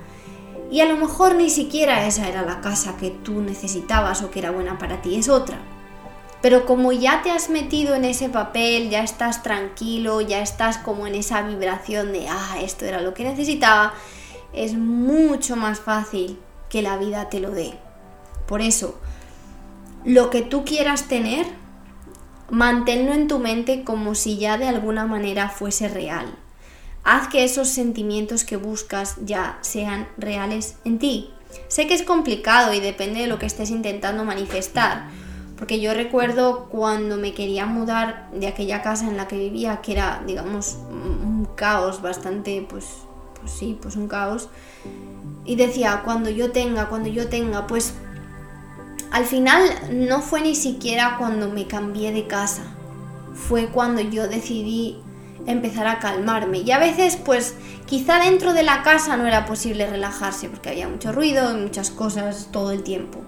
Y 0.71 0.81
a 0.81 0.87
lo 0.87 0.97
mejor 0.97 1.35
ni 1.35 1.51
siquiera 1.51 2.07
esa 2.07 2.29
era 2.29 2.43
la 2.43 2.61
casa 2.61 2.97
que 2.97 3.11
tú 3.11 3.43
necesitabas 3.43 4.23
o 4.23 4.31
que 4.31 4.39
era 4.39 4.53
buena 4.53 4.79
para 4.79 5.03
ti, 5.03 5.17
es 5.17 5.29
otra. 5.29 5.59
Pero 6.43 6.67
como 6.67 6.91
ya 6.91 7.23
te 7.23 7.31
has 7.31 7.49
metido 7.49 7.95
en 7.95 8.05
ese 8.05 8.29
papel, 8.29 8.91
ya 8.91 9.05
estás 9.05 9.45
tranquilo, 9.45 10.21
ya 10.21 10.43
estás 10.43 10.77
como 10.77 11.07
en 11.07 11.15
esa 11.15 11.43
vibración 11.43 12.13
de, 12.13 12.29
ah, 12.29 12.57
esto 12.61 12.85
era 12.85 13.01
lo 13.01 13.15
que 13.15 13.23
necesitaba, 13.23 13.95
es 14.53 14.75
mucho 14.75 15.55
más 15.55 15.79
fácil 15.81 16.39
que 16.69 16.83
la 16.83 16.97
vida 16.97 17.31
te 17.31 17.39
lo 17.39 17.53
dé. 17.53 17.75
Por 18.47 18.61
eso, 18.61 18.99
lo 20.05 20.31
que 20.31 20.43
tú 20.43 20.65
quieras 20.65 21.05
tener, 21.05 21.47
manténlo 22.51 23.13
en 23.15 23.29
tu 23.29 23.39
mente 23.39 23.85
como 23.85 24.17
si 24.17 24.37
ya 24.37 24.59
de 24.59 24.67
alguna 24.67 25.07
manera 25.07 25.49
fuese 25.49 25.87
real. 25.87 26.27
Haz 27.05 27.29
que 27.29 27.45
esos 27.45 27.69
sentimientos 27.69 28.45
que 28.45 28.57
buscas 28.57 29.15
ya 29.25 29.59
sean 29.61 30.09
reales 30.19 30.75
en 30.85 30.99
ti. 30.99 31.31
Sé 31.69 31.87
que 31.87 31.95
es 31.95 32.03
complicado 32.03 32.73
y 32.73 32.81
depende 32.81 33.21
de 33.21 33.27
lo 33.29 33.39
que 33.39 33.47
estés 33.47 33.71
intentando 33.71 34.25
manifestar 34.25 35.09
porque 35.63 35.79
yo 35.79 35.95
recuerdo 35.95 36.67
cuando 36.71 37.17
me 37.19 37.35
quería 37.35 37.67
mudar 37.67 38.29
de 38.33 38.49
aquella 38.49 38.83
casa 38.83 39.07
en 39.07 39.17
la 39.17 39.29
que 39.29 39.39
vivía, 39.39 39.81
que 39.81 39.93
era, 39.93 40.21
digamos, 40.27 40.77
un 40.91 41.47
caos 41.55 42.03
bastante, 42.03 42.67
pues, 42.69 42.85
pues 43.39 43.53
sí, 43.53 43.79
pues 43.81 43.95
un 43.95 44.09
caos. 44.09 44.49
Y 45.45 45.55
decía, 45.55 46.03
cuando 46.05 46.31
yo 46.31 46.51
tenga, 46.51 46.89
cuando 46.89 47.09
yo 47.11 47.29
tenga, 47.29 47.69
pues 47.69 47.95
al 49.13 49.25
final 49.25 49.63
no 49.93 50.21
fue 50.21 50.41
ni 50.41 50.57
siquiera 50.57 51.15
cuando 51.17 51.49
me 51.49 51.69
cambié 51.69 52.11
de 52.11 52.27
casa. 52.27 52.65
Fue 53.33 53.69
cuando 53.69 54.01
yo 54.01 54.27
decidí 54.27 54.99
empezar 55.47 55.87
a 55.87 56.01
calmarme. 56.01 56.59
Y 56.59 56.73
a 56.73 56.81
veces, 56.81 57.15
pues, 57.25 57.55
quizá 57.87 58.19
dentro 58.19 58.53
de 58.53 58.65
la 58.65 58.83
casa 58.83 59.17
no 59.17 59.29
era 59.29 59.47
posible 59.47 59.87
relajarse 59.87 60.49
porque 60.49 60.71
había 60.71 60.89
mucho 60.89 61.13
ruido 61.13 61.57
y 61.57 61.61
muchas 61.61 61.93
cosas 61.93 62.49
todo 62.51 62.73
el 62.73 62.83
tiempo 62.83 63.21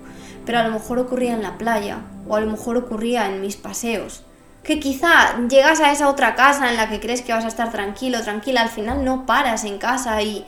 pero 0.47 0.59
a 0.59 0.63
lo 0.65 0.73
mejor 0.73 0.99
ocurría 0.99 1.35
en 1.35 1.43
la 1.43 1.59
playa 1.59 1.99
o 2.29 2.37
a 2.37 2.41
lo 2.41 2.51
mejor 2.51 2.77
ocurría 2.77 3.27
en 3.27 3.41
mis 3.41 3.57
paseos. 3.57 4.23
Que 4.63 4.81
quizá 4.81 5.39
llegas 5.49 5.81
a 5.81 5.93
esa 5.93 6.09
otra 6.09 6.35
casa 6.35 6.71
en 6.71 6.77
la 6.77 6.89
que 6.89 7.01
crees 7.01 7.23
que 7.23 7.33
vas 7.33 7.45
a 7.45 7.49
estar 7.49 7.71
tranquilo, 7.71 8.23
tranquila, 8.23 8.63
al 8.63 8.71
final 8.71 9.05
no 9.05 9.27
paras 9.27 9.65
en 9.65 9.79
casa 9.79 10.23
y, 10.23 10.47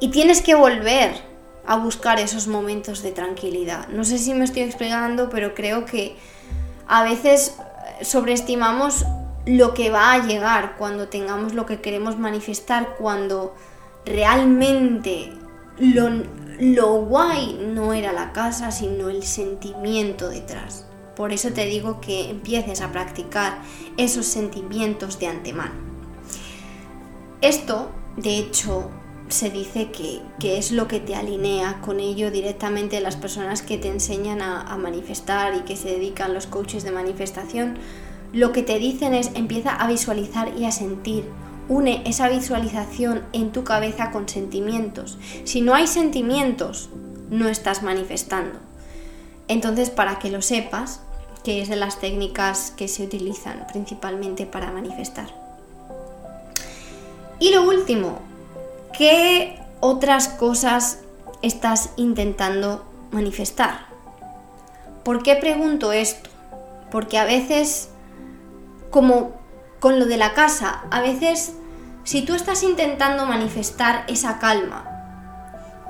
y 0.00 0.08
tienes 0.08 0.40
que 0.40 0.54
volver 0.54 1.14
a 1.66 1.76
buscar 1.76 2.20
esos 2.20 2.46
momentos 2.46 3.02
de 3.02 3.12
tranquilidad. 3.12 3.88
No 3.88 4.04
sé 4.04 4.18
si 4.18 4.34
me 4.34 4.44
estoy 4.44 4.62
explicando, 4.62 5.30
pero 5.30 5.54
creo 5.54 5.84
que 5.84 6.16
a 6.86 7.02
veces 7.02 7.56
sobreestimamos 8.02 9.04
lo 9.46 9.74
que 9.74 9.90
va 9.90 10.12
a 10.12 10.26
llegar 10.26 10.76
cuando 10.76 11.08
tengamos 11.08 11.54
lo 11.54 11.66
que 11.66 11.80
queremos 11.80 12.18
manifestar, 12.18 12.96
cuando 12.98 13.54
realmente 14.04 15.32
lo, 15.78 16.10
lo 16.58 17.02
guay 17.02 17.58
no 17.74 17.92
era 17.92 18.12
la 18.12 18.32
casa, 18.32 18.70
sino 18.70 19.08
el 19.08 19.22
sentimiento 19.22 20.28
detrás. 20.28 20.86
Por 21.16 21.32
eso 21.32 21.50
te 21.52 21.66
digo 21.66 22.00
que 22.00 22.30
empieces 22.30 22.80
a 22.80 22.92
practicar 22.92 23.58
esos 23.96 24.26
sentimientos 24.26 25.18
de 25.18 25.28
antemano. 25.28 25.74
Esto, 27.40 27.90
de 28.16 28.38
hecho, 28.38 28.90
se 29.28 29.50
dice 29.50 29.90
que, 29.90 30.58
es 30.58 30.72
lo 30.72 30.88
que 30.88 31.00
te 31.00 31.14
alinea 31.14 31.80
con 31.80 32.00
ello 32.00 32.30
directamente 32.30 33.00
las 33.00 33.16
personas 33.16 33.62
que 33.62 33.78
te 33.78 33.88
enseñan 33.88 34.42
a, 34.42 34.62
a 34.62 34.76
manifestar 34.76 35.54
y 35.54 35.60
que 35.60 35.76
se 35.76 35.88
dedican 35.88 36.34
los 36.34 36.46
coaches 36.46 36.84
de 36.84 36.90
manifestación. 36.90 37.78
Lo 38.32 38.52
que 38.52 38.62
te 38.62 38.78
dicen 38.78 39.14
es 39.14 39.30
empieza 39.34 39.74
a 39.74 39.86
visualizar 39.86 40.52
y 40.56 40.64
a 40.64 40.72
sentir 40.72 41.24
Une 41.68 42.02
esa 42.06 42.28
visualización 42.28 43.22
en 43.32 43.52
tu 43.52 43.64
cabeza 43.64 44.10
con 44.10 44.28
sentimientos. 44.28 45.18
Si 45.44 45.60
no 45.60 45.74
hay 45.74 45.86
sentimientos, 45.86 46.90
no 47.30 47.48
estás 47.48 47.82
manifestando. 47.82 48.58
Entonces, 49.48 49.90
para 49.90 50.18
que 50.18 50.30
lo 50.30 50.42
sepas, 50.42 51.00
que 51.42 51.62
es 51.62 51.68
de 51.68 51.76
las 51.76 52.00
técnicas 52.00 52.72
que 52.76 52.88
se 52.88 53.04
utilizan 53.04 53.66
principalmente 53.72 54.46
para 54.46 54.70
manifestar. 54.70 55.28
Y 57.38 57.52
lo 57.52 57.62
último, 57.68 58.20
¿qué 58.96 59.58
otras 59.80 60.28
cosas 60.28 61.00
estás 61.44 61.90
intentando 61.96 62.86
manifestar. 63.10 63.86
¿Por 65.04 65.22
qué 65.22 65.36
pregunto 65.36 65.92
esto? 65.92 66.30
Porque 66.90 67.18
a 67.18 67.24
veces, 67.24 67.90
como 68.90 69.32
con 69.84 69.98
lo 69.98 70.06
de 70.06 70.16
la 70.16 70.32
casa, 70.32 70.80
a 70.90 71.02
veces 71.02 71.52
si 72.04 72.22
tú 72.22 72.34
estás 72.34 72.62
intentando 72.62 73.26
manifestar 73.26 74.06
esa 74.08 74.38
calma, 74.38 74.86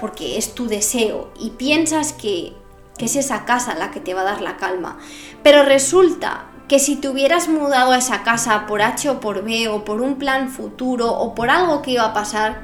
porque 0.01 0.37
es 0.37 0.57
tu 0.57 0.67
deseo, 0.67 1.33
y 1.39 1.51
piensas 1.51 2.13
que, 2.13 2.57
es 2.99 3.15
esa 3.15 3.45
casa 3.45 3.77
la 3.77 3.93
que 3.93 4.01
te 4.01 4.13
va 4.13 4.23
a 4.23 4.25
dar 4.25 4.41
la 4.41 4.57
calma, 4.57 4.99
pero 5.45 5.63
resulta 5.63 6.47
que 6.67 6.81
si 6.81 6.97
te 6.97 7.09
hubieras 7.09 7.47
mudado 7.47 7.93
a 7.93 7.99
esa 7.99 8.25
casa 8.25 8.67
por 8.67 8.83
H 8.83 9.11
o 9.11 9.21
por 9.21 9.45
B 9.45 9.69
o 9.69 9.85
por 9.85 10.01
un 10.01 10.17
plan 10.17 10.49
futuro 10.49 11.13
o 11.13 11.37
por 11.37 11.49
algo 11.49 11.81
que 11.81 11.93
iba 11.93 12.07
a 12.07 12.13
pasar, 12.13 12.63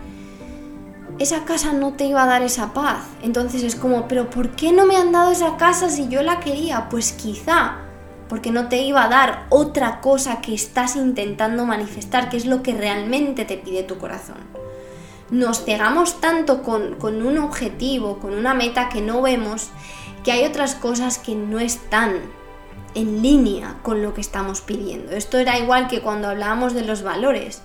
esa 1.21 1.45
casa 1.45 1.73
no 1.73 1.93
te 1.93 2.07
iba 2.07 2.25
a 2.25 2.27
dar 2.27 2.43
esa 2.43 2.73
paz. 2.73 3.05
Entonces 3.23 3.63
es 3.63 3.77
como, 3.77 4.09
pero 4.09 4.31
¿por 4.31 4.57
qué 4.57 4.73
no 4.73 4.85
me 4.85 4.97
han 4.97 5.13
dado 5.13 5.31
esa 5.31 5.57
casa 5.59 5.91
si 5.91 6.09
yo 6.09 6.23
la 6.23 6.41
quería? 6.41 6.89
Pues 6.89 7.13
quizá 7.13 7.77
porque 8.31 8.53
no 8.53 8.69
te 8.69 8.79
iba 8.79 9.03
a 9.03 9.09
dar 9.09 9.47
otra 9.49 10.01
cosa 10.01 10.41
que 10.41 10.55
estás 10.55 10.95
intentando 10.95 11.67
manifestar, 11.67 12.31
que 12.31 12.37
es 12.37 12.47
lo 12.47 12.63
que 12.63 12.75
realmente 12.75 13.45
te 13.45 13.59
pide 13.59 13.83
tu 13.83 13.99
corazón. 13.99 14.37
Nos 15.31 15.65
cegamos 15.65 16.21
tanto 16.21 16.63
con, 16.63 16.95
con 16.95 17.27
un 17.27 17.39
objetivo, 17.39 18.21
con 18.21 18.35
una 18.35 18.55
meta 18.55 18.89
que 18.89 19.01
no 19.01 19.21
vemos, 19.21 19.71
que 20.23 20.31
hay 20.31 20.45
otras 20.45 20.77
cosas 20.77 21.19
que 21.19 21.35
no 21.35 21.59
están 21.59 22.21
en 22.95 23.21
línea 23.21 23.79
con 23.83 24.01
lo 24.01 24.15
que 24.15 24.21
estamos 24.21 24.61
pidiendo. 24.61 25.11
Esto 25.11 25.39
era 25.39 25.59
igual 25.59 25.89
que 25.89 26.01
cuando 26.01 26.29
hablábamos 26.29 26.73
de 26.73 26.85
los 26.85 27.03
valores. 27.03 27.63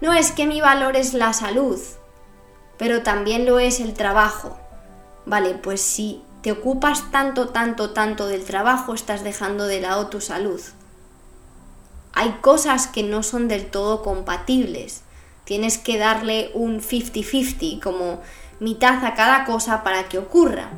No 0.00 0.12
es 0.12 0.30
que 0.30 0.46
mi 0.46 0.60
valor 0.60 0.94
es 0.94 1.12
la 1.12 1.32
salud, 1.32 1.80
pero 2.78 3.02
también 3.02 3.46
lo 3.46 3.58
es 3.58 3.80
el 3.80 3.94
trabajo. 3.94 4.56
Vale, 5.26 5.54
pues 5.54 5.80
sí 5.80 6.22
te 6.44 6.52
ocupas 6.52 7.10
tanto, 7.10 7.48
tanto, 7.48 7.92
tanto 7.94 8.28
del 8.28 8.44
trabajo, 8.44 8.92
estás 8.92 9.24
dejando 9.24 9.66
de 9.66 9.80
lado 9.80 10.08
tu 10.08 10.20
salud. 10.20 10.60
Hay 12.12 12.36
cosas 12.42 12.86
que 12.86 13.02
no 13.02 13.22
son 13.22 13.48
del 13.48 13.64
todo 13.64 14.02
compatibles. 14.02 15.04
Tienes 15.44 15.78
que 15.78 15.96
darle 15.96 16.50
un 16.52 16.82
50-50, 16.82 17.80
como 17.80 18.20
mitad 18.60 19.02
a 19.06 19.14
cada 19.14 19.46
cosa 19.46 19.82
para 19.82 20.10
que 20.10 20.18
ocurra. 20.18 20.68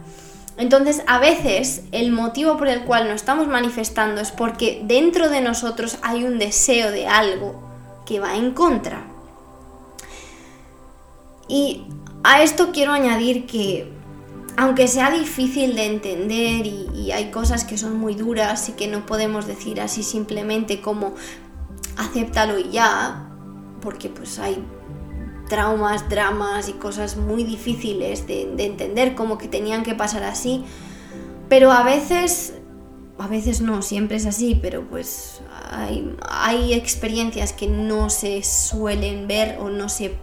Entonces, 0.56 1.02
a 1.08 1.18
veces 1.18 1.82
el 1.90 2.12
motivo 2.12 2.56
por 2.56 2.68
el 2.68 2.84
cual 2.84 3.08
no 3.08 3.14
estamos 3.14 3.48
manifestando 3.48 4.20
es 4.20 4.30
porque 4.30 4.82
dentro 4.84 5.30
de 5.30 5.40
nosotros 5.40 5.98
hay 6.02 6.22
un 6.22 6.38
deseo 6.38 6.92
de 6.92 7.08
algo 7.08 7.60
que 8.06 8.20
va 8.20 8.36
en 8.36 8.52
contra. 8.52 9.04
Y 11.48 11.86
a 12.22 12.44
esto 12.44 12.70
quiero 12.70 12.92
añadir 12.92 13.46
que 13.46 13.95
aunque 14.56 14.88
sea 14.88 15.10
difícil 15.10 15.76
de 15.76 15.86
entender 15.86 16.66
y, 16.66 16.86
hay 17.12 17.30
cosas 17.30 17.64
que 17.64 17.78
son 17.78 17.98
muy 17.98 18.14
duras 18.14 18.68
y 18.68 18.72
que 18.72 18.88
no 18.88 19.06
podemos 19.06 19.46
decir 19.46 19.80
así 19.80 20.02
simplemente 20.02 20.80
como 20.80 21.14
acéptalo 21.96 22.58
y 22.58 22.70
ya, 22.70 23.30
porque 23.80 24.08
pues 24.08 24.38
hay 24.38 24.62
traumas, 25.48 26.08
dramas 26.08 26.68
y 26.68 26.72
cosas 26.72 27.16
muy 27.16 27.44
difíciles 27.44 28.26
de, 28.26 28.42
entender 28.58 29.14
como 29.14 29.38
que 29.38 29.46
tenían 29.46 29.82
que 29.82 29.94
pasar 29.94 30.24
así, 30.24 30.64
pero 31.48 31.70
a 31.70 31.84
veces, 31.84 32.54
a 33.18 33.28
veces 33.28 33.60
no, 33.60 33.82
siempre 33.82 34.16
es 34.16 34.26
así, 34.26 34.58
pero 34.60 34.82
pues 34.88 35.42
hay, 35.70 36.74
experiencias 36.74 37.52
que 37.52 37.68
no 37.68 38.10
se 38.10 38.42
suelen 38.42 39.28
ver 39.28 39.58
o 39.60 39.70
no 39.70 39.88
se 39.88 40.16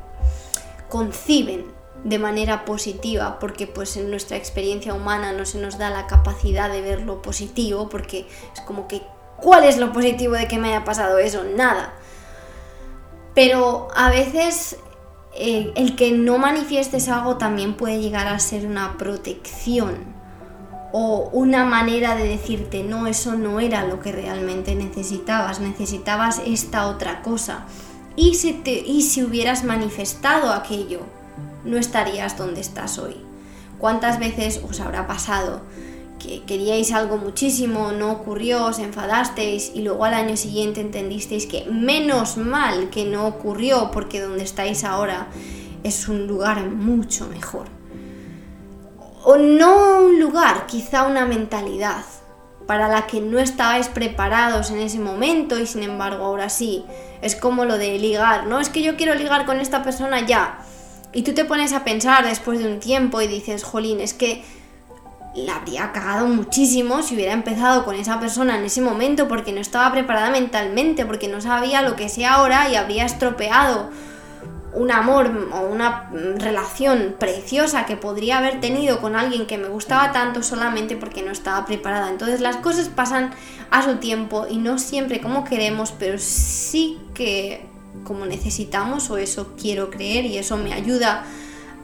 conciben 0.89 1.65
de 2.03 2.19
manera 2.19 2.65
positiva, 2.65 3.39
porque 3.39 3.67
pues 3.67 3.95
en 3.97 4.09
nuestra 4.09 4.37
experiencia 4.37 4.93
humana 4.93 5.31
no 5.31 5.45
se 5.45 5.59
nos 5.59 5.77
da 5.77 5.89
la 5.89 6.07
capacidad 6.07 6.69
de 6.69 6.81
ver 6.81 7.01
lo 7.01 7.21
positivo, 7.21 7.89
porque 7.89 8.27
es 8.53 8.61
como 8.61 8.87
que, 8.87 9.01
¿cuál 9.37 9.63
es 9.63 9.77
lo 9.77 9.93
positivo 9.93 10.33
de 10.33 10.47
que 10.47 10.57
me 10.57 10.69
haya 10.69 10.83
pasado 10.83 11.17
eso? 11.17 11.43
Nada. 11.43 11.93
Pero 13.33 13.87
a 13.95 14.09
veces 14.09 14.77
eh, 15.35 15.71
el 15.75 15.95
que 15.95 16.11
no 16.11 16.37
manifiestes 16.37 17.09
algo 17.09 17.37
también 17.37 17.75
puede 17.75 17.99
llegar 17.99 18.27
a 18.27 18.37
ser 18.39 18.67
una 18.67 18.97
protección 18.97 20.13
o 20.91 21.29
una 21.33 21.65
manera 21.65 22.15
de 22.15 22.27
decirte, 22.27 22.83
no, 22.83 23.07
eso 23.07 23.33
no 23.33 23.59
era 23.59 23.83
lo 23.87 23.99
que 23.99 24.11
realmente 24.11 24.75
necesitabas, 24.75 25.59
necesitabas 25.59 26.39
esta 26.45 26.87
otra 26.87 27.23
cosa. 27.23 27.65
Y 28.15 28.35
si, 28.35 28.53
te, 28.53 28.73
y 28.73 29.01
si 29.01 29.23
hubieras 29.23 29.63
manifestado 29.63 30.53
aquello, 30.53 30.99
no 31.65 31.77
estarías 31.77 32.37
donde 32.37 32.61
estás 32.61 32.97
hoy. 32.97 33.15
¿Cuántas 33.79 34.19
veces 34.19 34.61
os 34.67 34.79
habrá 34.79 35.07
pasado 35.07 35.61
que 36.19 36.43
queríais 36.43 36.93
algo 36.93 37.17
muchísimo, 37.17 37.91
no 37.91 38.11
ocurrió, 38.11 38.65
os 38.65 38.79
enfadasteis 38.79 39.71
y 39.75 39.81
luego 39.81 40.05
al 40.05 40.13
año 40.13 40.37
siguiente 40.37 40.79
entendisteis 40.79 41.45
que 41.47 41.65
menos 41.65 42.37
mal 42.37 42.89
que 42.89 43.05
no 43.05 43.27
ocurrió 43.27 43.91
porque 43.91 44.21
donde 44.21 44.43
estáis 44.43 44.85
ahora 44.85 45.27
es 45.83 46.07
un 46.07 46.27
lugar 46.27 46.63
mucho 46.69 47.27
mejor? 47.27 47.67
O 49.25 49.37
no 49.37 49.99
un 49.99 50.19
lugar, 50.19 50.65
quizá 50.67 51.03
una 51.03 51.25
mentalidad 51.25 52.05
para 52.67 52.87
la 52.87 53.07
que 53.07 53.19
no 53.19 53.39
estabais 53.39 53.89
preparados 53.89 54.71
en 54.71 54.79
ese 54.79 54.99
momento 54.99 55.59
y 55.59 55.67
sin 55.67 55.83
embargo 55.83 56.25
ahora 56.25 56.49
sí. 56.49 56.85
Es 57.21 57.35
como 57.35 57.65
lo 57.65 57.77
de 57.77 57.99
ligar, 57.99 58.47
¿no? 58.47 58.59
Es 58.59 58.69
que 58.69 58.81
yo 58.81 58.95
quiero 58.95 59.15
ligar 59.15 59.45
con 59.45 59.59
esta 59.59 59.83
persona 59.83 60.25
ya 60.25 60.59
y 61.13 61.21
tú 61.23 61.33
te 61.33 61.45
pones 61.45 61.73
a 61.73 61.83
pensar 61.83 62.25
después 62.25 62.59
de 62.59 62.67
un 62.67 62.79
tiempo 62.79 63.21
y 63.21 63.27
dices, 63.27 63.63
jolín, 63.63 64.01
es 64.01 64.13
que 64.13 64.43
la 65.35 65.57
habría 65.57 65.91
cagado 65.91 66.27
muchísimo 66.27 67.01
si 67.01 67.15
hubiera 67.15 67.33
empezado 67.33 67.85
con 67.85 67.95
esa 67.95 68.19
persona 68.19 68.57
en 68.57 68.65
ese 68.65 68.81
momento 68.81 69.27
porque 69.27 69.51
no 69.51 69.61
estaba 69.61 69.91
preparada 69.91 70.29
mentalmente, 70.29 71.05
porque 71.05 71.27
no 71.27 71.41
sabía 71.41 71.81
lo 71.81 71.95
que 71.95 72.09
sé 72.09 72.25
ahora 72.25 72.69
y 72.69 72.75
habría 72.75 73.05
estropeado 73.05 73.89
un 74.75 74.91
amor 74.91 75.49
o 75.51 75.61
una 75.67 76.09
relación 76.37 77.15
preciosa 77.19 77.85
que 77.85 77.95
podría 77.95 78.39
haber 78.39 78.59
tenido 78.59 79.01
con 79.01 79.15
alguien 79.15 79.45
que 79.45 79.57
me 79.57 79.67
gustaba 79.67 80.11
tanto 80.11 80.41
solamente 80.41 80.95
porque 80.95 81.21
no 81.21 81.31
estaba 81.31 81.65
preparada. 81.65 82.09
Entonces 82.09 82.41
las 82.41 82.57
cosas 82.57 82.89
pasan 82.89 83.31
a 83.69 83.83
su 83.83 83.97
tiempo 83.97 84.47
y 84.49 84.57
no 84.57 84.79
siempre 84.79 85.21
como 85.21 85.43
queremos, 85.43 85.91
pero 85.91 86.17
sí 86.17 86.97
que 87.13 87.72
como 88.03 88.25
necesitamos 88.25 89.09
o 89.09 89.17
eso 89.17 89.53
quiero 89.59 89.89
creer 89.89 90.25
y 90.25 90.37
eso 90.37 90.57
me 90.57 90.73
ayuda 90.73 91.25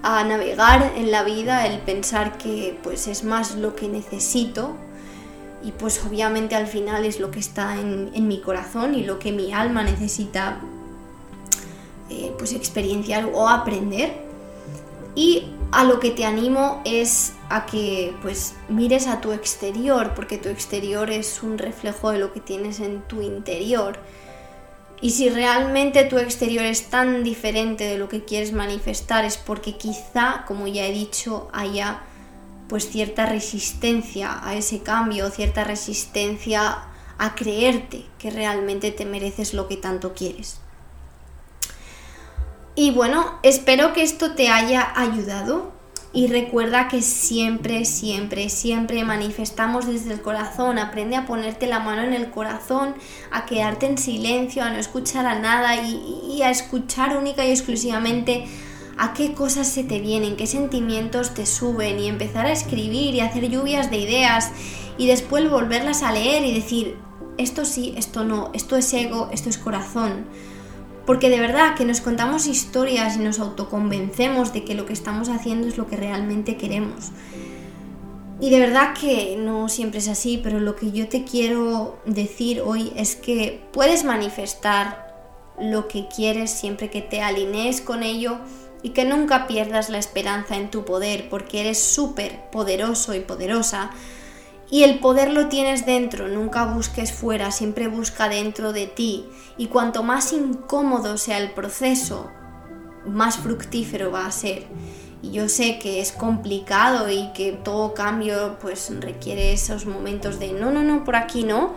a 0.02 0.24
navegar 0.24 0.94
en 0.96 1.12
la 1.12 1.24
vida, 1.24 1.68
el 1.68 1.80
pensar 1.80 2.38
que 2.38 2.78
pues 2.84 3.08
es 3.08 3.24
más 3.24 3.56
lo 3.56 3.76
que 3.76 3.88
necesito 3.88 4.76
y 5.64 5.72
pues 5.74 6.02
obviamente 6.06 6.56
al 6.56 6.68
final 6.68 7.06
es 7.06 7.20
lo 7.20 7.32
que 7.32 7.40
está 7.40 7.80
en, 7.80 8.28
mi 8.28 8.40
corazón 8.40 8.96
y 8.96 9.04
lo 9.04 9.20
que 9.20 9.32
mi 9.32 9.52
alma 9.52 9.84
necesita 9.84 10.60
eh, 12.10 12.34
pues 12.38 12.54
experienciar 12.54 13.30
o 13.34 13.50
aprender. 13.50 14.30
Y 15.16 15.48
a 15.72 15.84
lo 15.84 16.00
que 16.00 16.12
te 16.12 16.24
animo 16.24 16.82
es 16.86 17.34
a 17.50 17.66
que 17.66 18.16
pues 18.22 18.56
mires 18.70 19.08
a 19.08 19.20
tu 19.20 19.34
exterior 19.34 20.14
porque 20.16 20.38
tu 20.38 20.48
exterior 20.48 21.10
es 21.12 21.44
un 21.44 21.58
reflejo 21.58 22.12
de 22.12 22.20
lo 22.20 22.32
que 22.32 22.40
tienes 22.40 22.80
en 22.80 23.02
tu 23.02 23.22
interior 23.22 24.00
y 25.02 25.12
si 25.12 25.30
realmente 25.30 26.04
tu 26.04 26.18
exterior 26.18 26.66
es 26.66 26.90
tan 26.90 27.24
diferente 27.24 27.86
de 27.86 27.98
lo 27.98 28.10
que 28.10 28.26
quieres 28.26 28.52
manifestar 28.52 29.24
es 29.24 29.38
porque 29.38 29.78
quizá, 29.78 30.44
como 30.46 30.68
ya 30.68 30.86
he 30.86 30.92
dicho, 30.92 31.50
haya 31.54 32.02
pues 32.68 32.90
cierta 32.90 33.26
resistencia 33.26 34.40
a 34.44 34.56
ese 34.56 34.82
cambio, 34.82 35.30
cierta 35.32 35.64
resistencia 35.64 36.84
a 37.18 37.36
creerte 37.36 38.06
que 38.18 38.30
realmente 38.30 38.92
te 38.92 39.06
mereces 39.06 39.54
lo 39.54 39.68
que 39.68 39.78
tanto 39.78 40.14
quieres. 40.14 40.60
Y 42.76 42.92
bueno, 42.92 43.40
espero 43.44 43.94
que 43.94 44.04
esto 44.04 44.36
te 44.36 44.50
haya 44.50 44.94
ayudado 44.96 45.72
y 46.12 46.28
recuerda 46.28 46.88
que 46.88 47.04
siempre, 47.04 47.86
siempre, 47.86 48.50
siempre 48.50 49.04
manifestamos 49.04 49.86
desde 49.86 50.14
el 50.14 50.22
corazón. 50.22 50.80
Aprende 50.80 51.16
a 51.16 51.28
ponerte 51.28 51.68
la 51.68 51.80
mano 51.80 52.02
en 52.02 52.14
el 52.14 52.32
corazón, 52.32 52.96
a 53.32 53.46
quedarte 53.46 53.86
en 53.86 53.98
silencio, 53.98 54.64
a 54.64 54.72
no 54.72 54.78
escuchar 54.78 55.28
a 55.28 55.38
nada 55.38 55.76
y, 55.76 56.42
a 56.42 56.50
escuchar 56.50 57.16
única 57.18 57.46
y 57.46 57.52
exclusivamente 57.52 58.46
a 58.98 59.14
qué 59.14 59.34
cosas 59.34 59.68
se 59.68 59.84
te 59.84 60.00
vienen, 60.00 60.36
qué 60.36 60.48
sentimientos 60.48 61.34
te 61.34 61.46
suben 61.46 62.00
y 62.00 62.08
empezar 62.08 62.48
a 62.48 62.52
escribir 62.52 63.14
y 63.14 63.20
hacer 63.20 63.50
lluvias 63.50 63.92
de 63.92 63.98
ideas 63.98 64.52
y 64.98 65.08
después 65.08 65.50
volverlas 65.50 66.02
a 66.02 66.12
leer 66.12 66.44
y 66.44 66.54
decir, 66.54 66.98
esto 67.38 67.66
sí, 67.66 67.94
esto 67.98 68.26
no, 68.26 68.50
esto 68.54 68.76
es 68.76 68.92
ego, 68.94 69.30
esto 69.32 69.50
es 69.50 69.58
corazón 69.58 70.26
porque 71.10 71.32
de 71.32 71.40
verdad 71.40 71.74
que 71.74 71.86
nos 71.86 72.02
contamos 72.02 72.46
historias 72.46 73.16
y 73.16 73.20
nos 73.22 73.40
autoconvencemos 73.40 74.54
de 74.54 74.64
que 74.64 74.76
lo 74.76 74.86
que 74.86 74.94
estamos 74.94 75.28
haciendo 75.30 75.68
es 75.68 75.76
lo 75.76 75.88
que 75.88 75.96
realmente 75.96 76.56
queremos. 76.56 77.10
Y 78.40 78.52
de 78.52 78.60
verdad 78.60 78.94
que 78.94 79.36
no 79.36 79.70
siempre 79.70 80.02
es 80.02 80.08
así, 80.08 80.40
pero 80.44 80.60
lo 80.60 80.76
que 80.76 80.92
yo 80.92 81.10
te 81.10 81.24
quiero 81.24 82.00
decir 82.06 82.62
hoy 82.64 82.94
es 82.96 83.16
que 83.16 83.60
puedes 83.74 84.04
manifestar 84.04 85.12
lo 85.60 85.88
que 85.88 86.08
quieres 86.16 86.52
siempre 86.52 86.92
que 86.92 87.02
te 87.02 87.24
alinees 87.24 87.82
con 87.82 88.04
ello 88.04 88.38
y 88.84 88.90
que 88.90 89.04
nunca 89.04 89.48
pierdas 89.48 89.90
la 89.90 89.98
esperanza 89.98 90.58
en 90.58 90.70
tu 90.70 90.86
poder 90.86 91.28
porque 91.28 91.62
eres 91.62 91.82
súper 91.82 92.52
poderoso 92.52 93.16
y 93.16 93.22
poderosa 93.22 93.90
y 94.72 94.84
el 94.84 95.00
poder 95.00 95.32
lo 95.32 95.48
tienes 95.48 95.86
dentro, 95.86 96.28
nunca 96.28 96.66
busques 96.66 97.12
fuera, 97.12 97.52
siempre 97.52 97.88
busca 97.88 98.30
dentro 98.30 98.72
de 98.72 98.86
ti 98.86 99.26
y 99.58 99.68
cuanto 99.68 100.04
más 100.04 100.32
incómodo 100.32 101.18
sea 101.18 101.40
el 101.40 101.52
proceso, 101.52 102.30
más 103.06 103.38
fructífero 103.38 104.12
va 104.12 104.26
a 104.26 104.32
ser. 104.32 104.68
Y 105.22 105.32
yo 105.32 105.50
sé 105.50 105.80
que 105.80 106.00
es 106.00 106.12
complicado 106.12 107.10
y 107.10 107.32
que 107.34 107.52
todo 107.52 107.94
cambio 107.94 108.58
pues 108.62 108.92
requiere 109.02 109.52
esos 109.52 109.86
momentos 109.86 110.40
de 110.40 110.54
no, 110.54 110.72
no, 110.72 110.84
no, 110.84 111.04
por 111.04 111.16
aquí 111.16 111.44
no, 111.44 111.74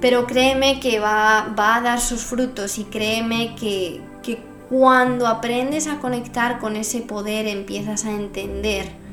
pero 0.00 0.26
créeme 0.26 0.80
que 0.80 0.98
va, 0.98 1.54
va 1.58 1.76
a 1.76 1.80
dar 1.80 2.00
sus 2.00 2.22
frutos 2.22 2.78
y 2.78 2.84
créeme 2.84 3.54
que, 3.54 4.02
que 4.22 4.38
cuando 4.68 5.26
aprendes 5.28 5.86
a 5.86 6.00
conectar 6.00 6.58
con 6.58 6.76
ese 6.76 7.00
poder 7.00 7.46
empiezas 7.46 8.04
a 8.04 8.10
entender 8.10 9.03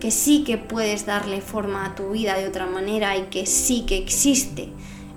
que 0.00 0.10
sí 0.10 0.44
que 0.44 0.58
puedes 0.58 1.06
darle 1.06 1.40
forma 1.40 1.84
a 1.84 1.94
tu 1.94 2.10
vida 2.10 2.36
de 2.36 2.48
otra 2.48 2.66
manera 2.66 3.16
y 3.16 3.24
que 3.24 3.46
sí 3.46 3.84
que 3.86 3.98
existe 3.98 4.68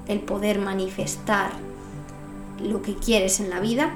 el 0.08 0.20
poder 0.20 0.60
manifestar 0.60 1.52
lo 2.62 2.82
que 2.82 2.96
quieres 2.96 3.40
en 3.40 3.50
la 3.50 3.60
vida. 3.60 3.96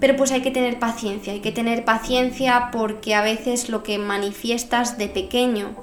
Pero 0.00 0.16
pues 0.16 0.30
hay 0.30 0.42
que 0.42 0.50
tener 0.50 0.78
paciencia, 0.78 1.32
hay 1.32 1.40
que 1.40 1.52
tener 1.52 1.84
paciencia 1.84 2.70
porque 2.72 3.14
a 3.14 3.22
veces 3.22 3.68
lo 3.68 3.82
que 3.82 3.98
manifiestas 3.98 4.96
de 4.96 5.08
pequeño 5.08 5.74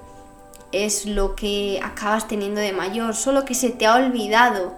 es 0.71 1.05
lo 1.05 1.35
que 1.35 1.79
acabas 1.83 2.27
teniendo 2.27 2.61
de 2.61 2.73
mayor, 2.73 3.15
solo 3.15 3.45
que 3.45 3.53
se 3.53 3.69
te 3.69 3.85
ha 3.85 3.95
olvidado 3.95 4.73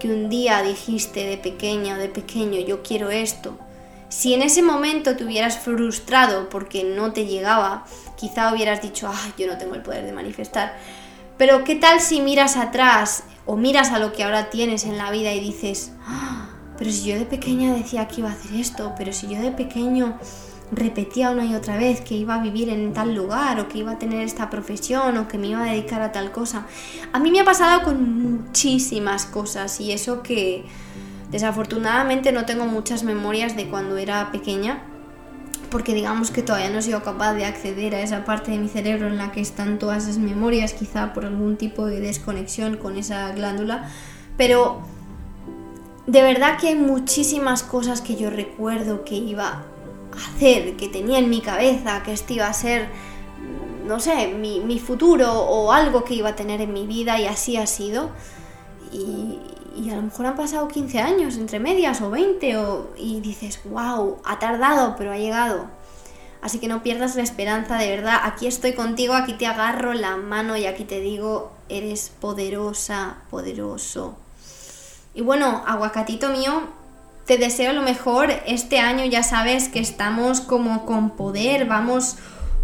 que 0.00 0.08
un 0.08 0.28
día 0.28 0.62
dijiste 0.62 1.24
de 1.24 1.36
pequeña 1.36 1.94
o 1.94 1.98
de 1.98 2.08
pequeño 2.08 2.60
yo 2.60 2.82
quiero 2.82 3.10
esto. 3.10 3.56
Si 4.08 4.34
en 4.34 4.42
ese 4.42 4.62
momento 4.62 5.16
te 5.16 5.24
hubieras 5.24 5.58
frustrado 5.58 6.48
porque 6.48 6.84
no 6.84 7.12
te 7.12 7.26
llegaba, 7.26 7.84
quizá 8.16 8.52
hubieras 8.52 8.82
dicho, 8.82 9.08
ah, 9.12 9.28
yo 9.36 9.46
no 9.46 9.58
tengo 9.58 9.74
el 9.74 9.82
poder 9.82 10.04
de 10.04 10.12
manifestar. 10.12 10.76
Pero 11.36 11.64
¿qué 11.64 11.76
tal 11.76 12.00
si 12.00 12.20
miras 12.20 12.56
atrás 12.56 13.24
o 13.44 13.56
miras 13.56 13.90
a 13.90 13.98
lo 13.98 14.12
que 14.12 14.24
ahora 14.24 14.48
tienes 14.48 14.84
en 14.84 14.96
la 14.96 15.10
vida 15.10 15.32
y 15.32 15.40
dices, 15.40 15.92
ah, 16.06 16.48
pero 16.78 16.90
si 16.90 17.10
yo 17.10 17.18
de 17.18 17.26
pequeña 17.26 17.74
decía 17.74 18.08
que 18.08 18.20
iba 18.20 18.30
a 18.30 18.32
hacer 18.32 18.54
esto, 18.54 18.94
pero 18.96 19.12
si 19.12 19.28
yo 19.28 19.40
de 19.40 19.50
pequeño 19.50 20.18
repetía 20.72 21.30
una 21.30 21.44
y 21.44 21.54
otra 21.54 21.76
vez 21.76 22.00
que 22.00 22.14
iba 22.14 22.34
a 22.34 22.42
vivir 22.42 22.68
en 22.68 22.92
tal 22.92 23.14
lugar 23.14 23.60
o 23.60 23.68
que 23.68 23.78
iba 23.78 23.92
a 23.92 23.98
tener 23.98 24.22
esta 24.22 24.50
profesión 24.50 25.16
o 25.16 25.28
que 25.28 25.38
me 25.38 25.48
iba 25.48 25.62
a 25.62 25.70
dedicar 25.70 26.02
a 26.02 26.12
tal 26.12 26.32
cosa. 26.32 26.66
A 27.12 27.20
mí 27.20 27.30
me 27.30 27.40
ha 27.40 27.44
pasado 27.44 27.82
con 27.82 28.20
muchísimas 28.20 29.26
cosas 29.26 29.80
y 29.80 29.92
eso 29.92 30.22
que 30.22 30.64
desafortunadamente 31.30 32.32
no 32.32 32.44
tengo 32.46 32.66
muchas 32.66 33.02
memorias 33.02 33.56
de 33.56 33.68
cuando 33.68 33.96
era 33.96 34.30
pequeña 34.32 34.82
porque 35.70 35.94
digamos 35.94 36.30
que 36.30 36.42
todavía 36.42 36.70
no 36.70 36.78
he 36.78 36.82
sido 36.82 37.02
capaz 37.02 37.34
de 37.34 37.44
acceder 37.44 37.94
a 37.94 38.00
esa 38.00 38.24
parte 38.24 38.52
de 38.52 38.58
mi 38.58 38.68
cerebro 38.68 39.08
en 39.08 39.18
la 39.18 39.32
que 39.32 39.40
están 39.40 39.78
todas 39.78 40.04
esas 40.04 40.18
memorias, 40.18 40.72
quizá 40.72 41.12
por 41.12 41.24
algún 41.24 41.56
tipo 41.56 41.86
de 41.86 42.00
desconexión 42.00 42.76
con 42.76 42.96
esa 42.96 43.32
glándula, 43.32 43.90
pero 44.36 44.80
de 46.06 46.22
verdad 46.22 46.58
que 46.58 46.68
hay 46.68 46.76
muchísimas 46.76 47.62
cosas 47.62 48.00
que 48.00 48.16
yo 48.16 48.30
recuerdo 48.30 49.04
que 49.04 49.16
iba 49.16 49.48
a 49.48 50.34
hacer, 50.34 50.76
que 50.76 50.88
tenía 50.88 51.18
en 51.18 51.28
mi 51.28 51.40
cabeza, 51.40 52.02
que 52.02 52.12
este 52.12 52.34
iba 52.34 52.46
a 52.46 52.52
ser, 52.52 52.88
no 53.84 53.98
sé, 53.98 54.28
mi, 54.28 54.78
futuro 54.78 55.32
o 55.32 55.72
algo 55.72 56.04
que 56.04 56.14
iba 56.14 56.30
a 56.30 56.36
tener 56.36 56.60
en 56.60 56.72
mi 56.72 56.86
vida 56.86 57.18
y 57.20 57.26
así 57.26 57.56
ha 57.56 57.66
sido. 57.66 58.10
Y, 58.92 59.40
y 59.76 59.90
a 59.90 59.96
lo 59.96 60.02
mejor 60.02 60.26
han 60.26 60.36
pasado 60.36 60.68
15 60.68 60.98
años 61.00 61.36
entre 61.36 61.58
medias 61.60 62.00
o 62.00 62.10
20 62.10 62.56
o, 62.56 62.90
y 62.96 63.20
dices, 63.20 63.60
wow, 63.64 64.18
ha 64.24 64.38
tardado, 64.38 64.96
pero 64.96 65.12
ha 65.12 65.18
llegado. 65.18 65.66
Así 66.42 66.58
que 66.58 66.68
no 66.68 66.82
pierdas 66.82 67.16
la 67.16 67.22
esperanza, 67.22 67.76
de 67.76 67.88
verdad, 67.88 68.20
aquí 68.22 68.46
estoy 68.46 68.74
contigo, 68.74 69.14
aquí 69.14 69.32
te 69.32 69.46
agarro 69.46 69.94
la 69.94 70.16
mano 70.16 70.56
y 70.56 70.66
aquí 70.66 70.84
te 70.84 71.00
digo, 71.00 71.52
eres 71.68 72.12
poderosa, 72.20 73.18
poderoso. 73.30 74.16
Y 75.14 75.22
bueno, 75.22 75.64
aguacatito 75.66 76.28
mío, 76.30 76.62
te 77.26 77.38
deseo 77.38 77.72
lo 77.72 77.82
mejor. 77.82 78.30
Este 78.46 78.78
año 78.78 79.04
ya 79.04 79.22
sabes 79.22 79.68
que 79.68 79.80
estamos 79.80 80.40
como 80.40 80.86
con 80.86 81.10
poder, 81.10 81.66
vamos 81.66 82.16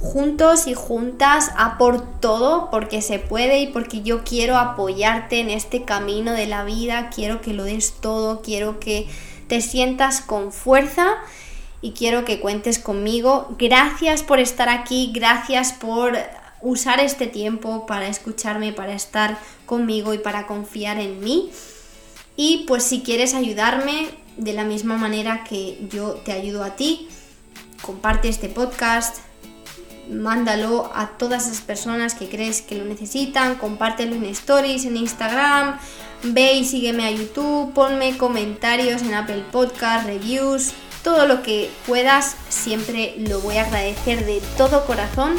juntos 0.02 0.66
y 0.66 0.74
juntas 0.74 1.52
a 1.56 1.78
por 1.78 2.20
todo 2.20 2.70
porque 2.70 3.00
se 3.02 3.20
puede 3.20 3.60
y 3.60 3.68
porque 3.68 4.02
yo 4.02 4.24
quiero 4.24 4.58
apoyarte 4.58 5.38
en 5.38 5.48
este 5.48 5.84
camino 5.84 6.32
de 6.32 6.46
la 6.48 6.64
vida, 6.64 7.08
quiero 7.14 7.40
que 7.40 7.54
lo 7.54 7.64
des 7.64 7.94
todo, 8.00 8.42
quiero 8.42 8.80
que 8.80 9.08
te 9.46 9.60
sientas 9.60 10.20
con 10.20 10.52
fuerza 10.52 11.14
y 11.80 11.92
quiero 11.92 12.24
que 12.24 12.40
cuentes 12.40 12.80
conmigo. 12.80 13.54
Gracias 13.58 14.24
por 14.24 14.40
estar 14.40 14.68
aquí, 14.68 15.12
gracias 15.14 15.72
por 15.72 16.18
usar 16.60 16.98
este 16.98 17.28
tiempo 17.28 17.86
para 17.86 18.08
escucharme, 18.08 18.72
para 18.72 18.94
estar 18.94 19.38
conmigo 19.66 20.14
y 20.14 20.18
para 20.18 20.48
confiar 20.48 20.98
en 20.98 21.20
mí. 21.20 21.50
Y 22.36 22.64
pues 22.66 22.82
si 22.82 23.02
quieres 23.02 23.34
ayudarme 23.34 24.10
de 24.36 24.52
la 24.52 24.64
misma 24.64 24.96
manera 24.96 25.44
que 25.44 25.78
yo 25.88 26.14
te 26.24 26.32
ayudo 26.32 26.64
a 26.64 26.74
ti, 26.74 27.08
comparte 27.82 28.28
este 28.28 28.48
podcast, 28.48 29.18
mándalo 30.10 30.90
a 30.94 31.08
todas 31.18 31.46
esas 31.46 31.60
personas 31.60 32.14
que 32.14 32.28
crees 32.28 32.62
que 32.62 32.76
lo 32.76 32.84
necesitan, 32.84 33.56
compártelo 33.56 34.14
en 34.16 34.24
stories, 34.26 34.84
en 34.84 34.96
Instagram, 34.96 35.78
ve 36.22 36.54
y 36.54 36.64
sígueme 36.64 37.04
a 37.06 37.10
YouTube, 37.10 37.72
ponme 37.72 38.16
comentarios 38.16 39.02
en 39.02 39.14
Apple 39.14 39.44
Podcast, 39.50 40.06
reviews, 40.06 40.72
todo 41.02 41.26
lo 41.26 41.42
que 41.42 41.70
puedas, 41.86 42.36
siempre 42.48 43.14
lo 43.18 43.40
voy 43.40 43.56
a 43.56 43.64
agradecer 43.64 44.24
de 44.24 44.40
todo 44.56 44.84
corazón. 44.86 45.34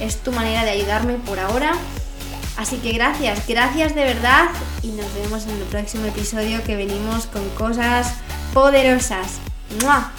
Es 0.00 0.16
tu 0.16 0.32
manera 0.32 0.64
de 0.64 0.70
ayudarme 0.70 1.14
por 1.14 1.38
ahora. 1.38 1.72
Así 2.56 2.76
que 2.78 2.92
gracias, 2.92 3.46
gracias 3.46 3.94
de 3.94 4.04
verdad 4.04 4.48
y 4.82 4.88
nos 4.88 5.12
vemos 5.14 5.44
en 5.44 5.56
el 5.56 5.64
próximo 5.64 6.06
episodio 6.06 6.62
que 6.64 6.76
venimos 6.76 7.26
con 7.26 7.48
cosas 7.50 8.14
poderosas. 8.52 9.38
¡Mua! 9.82 10.12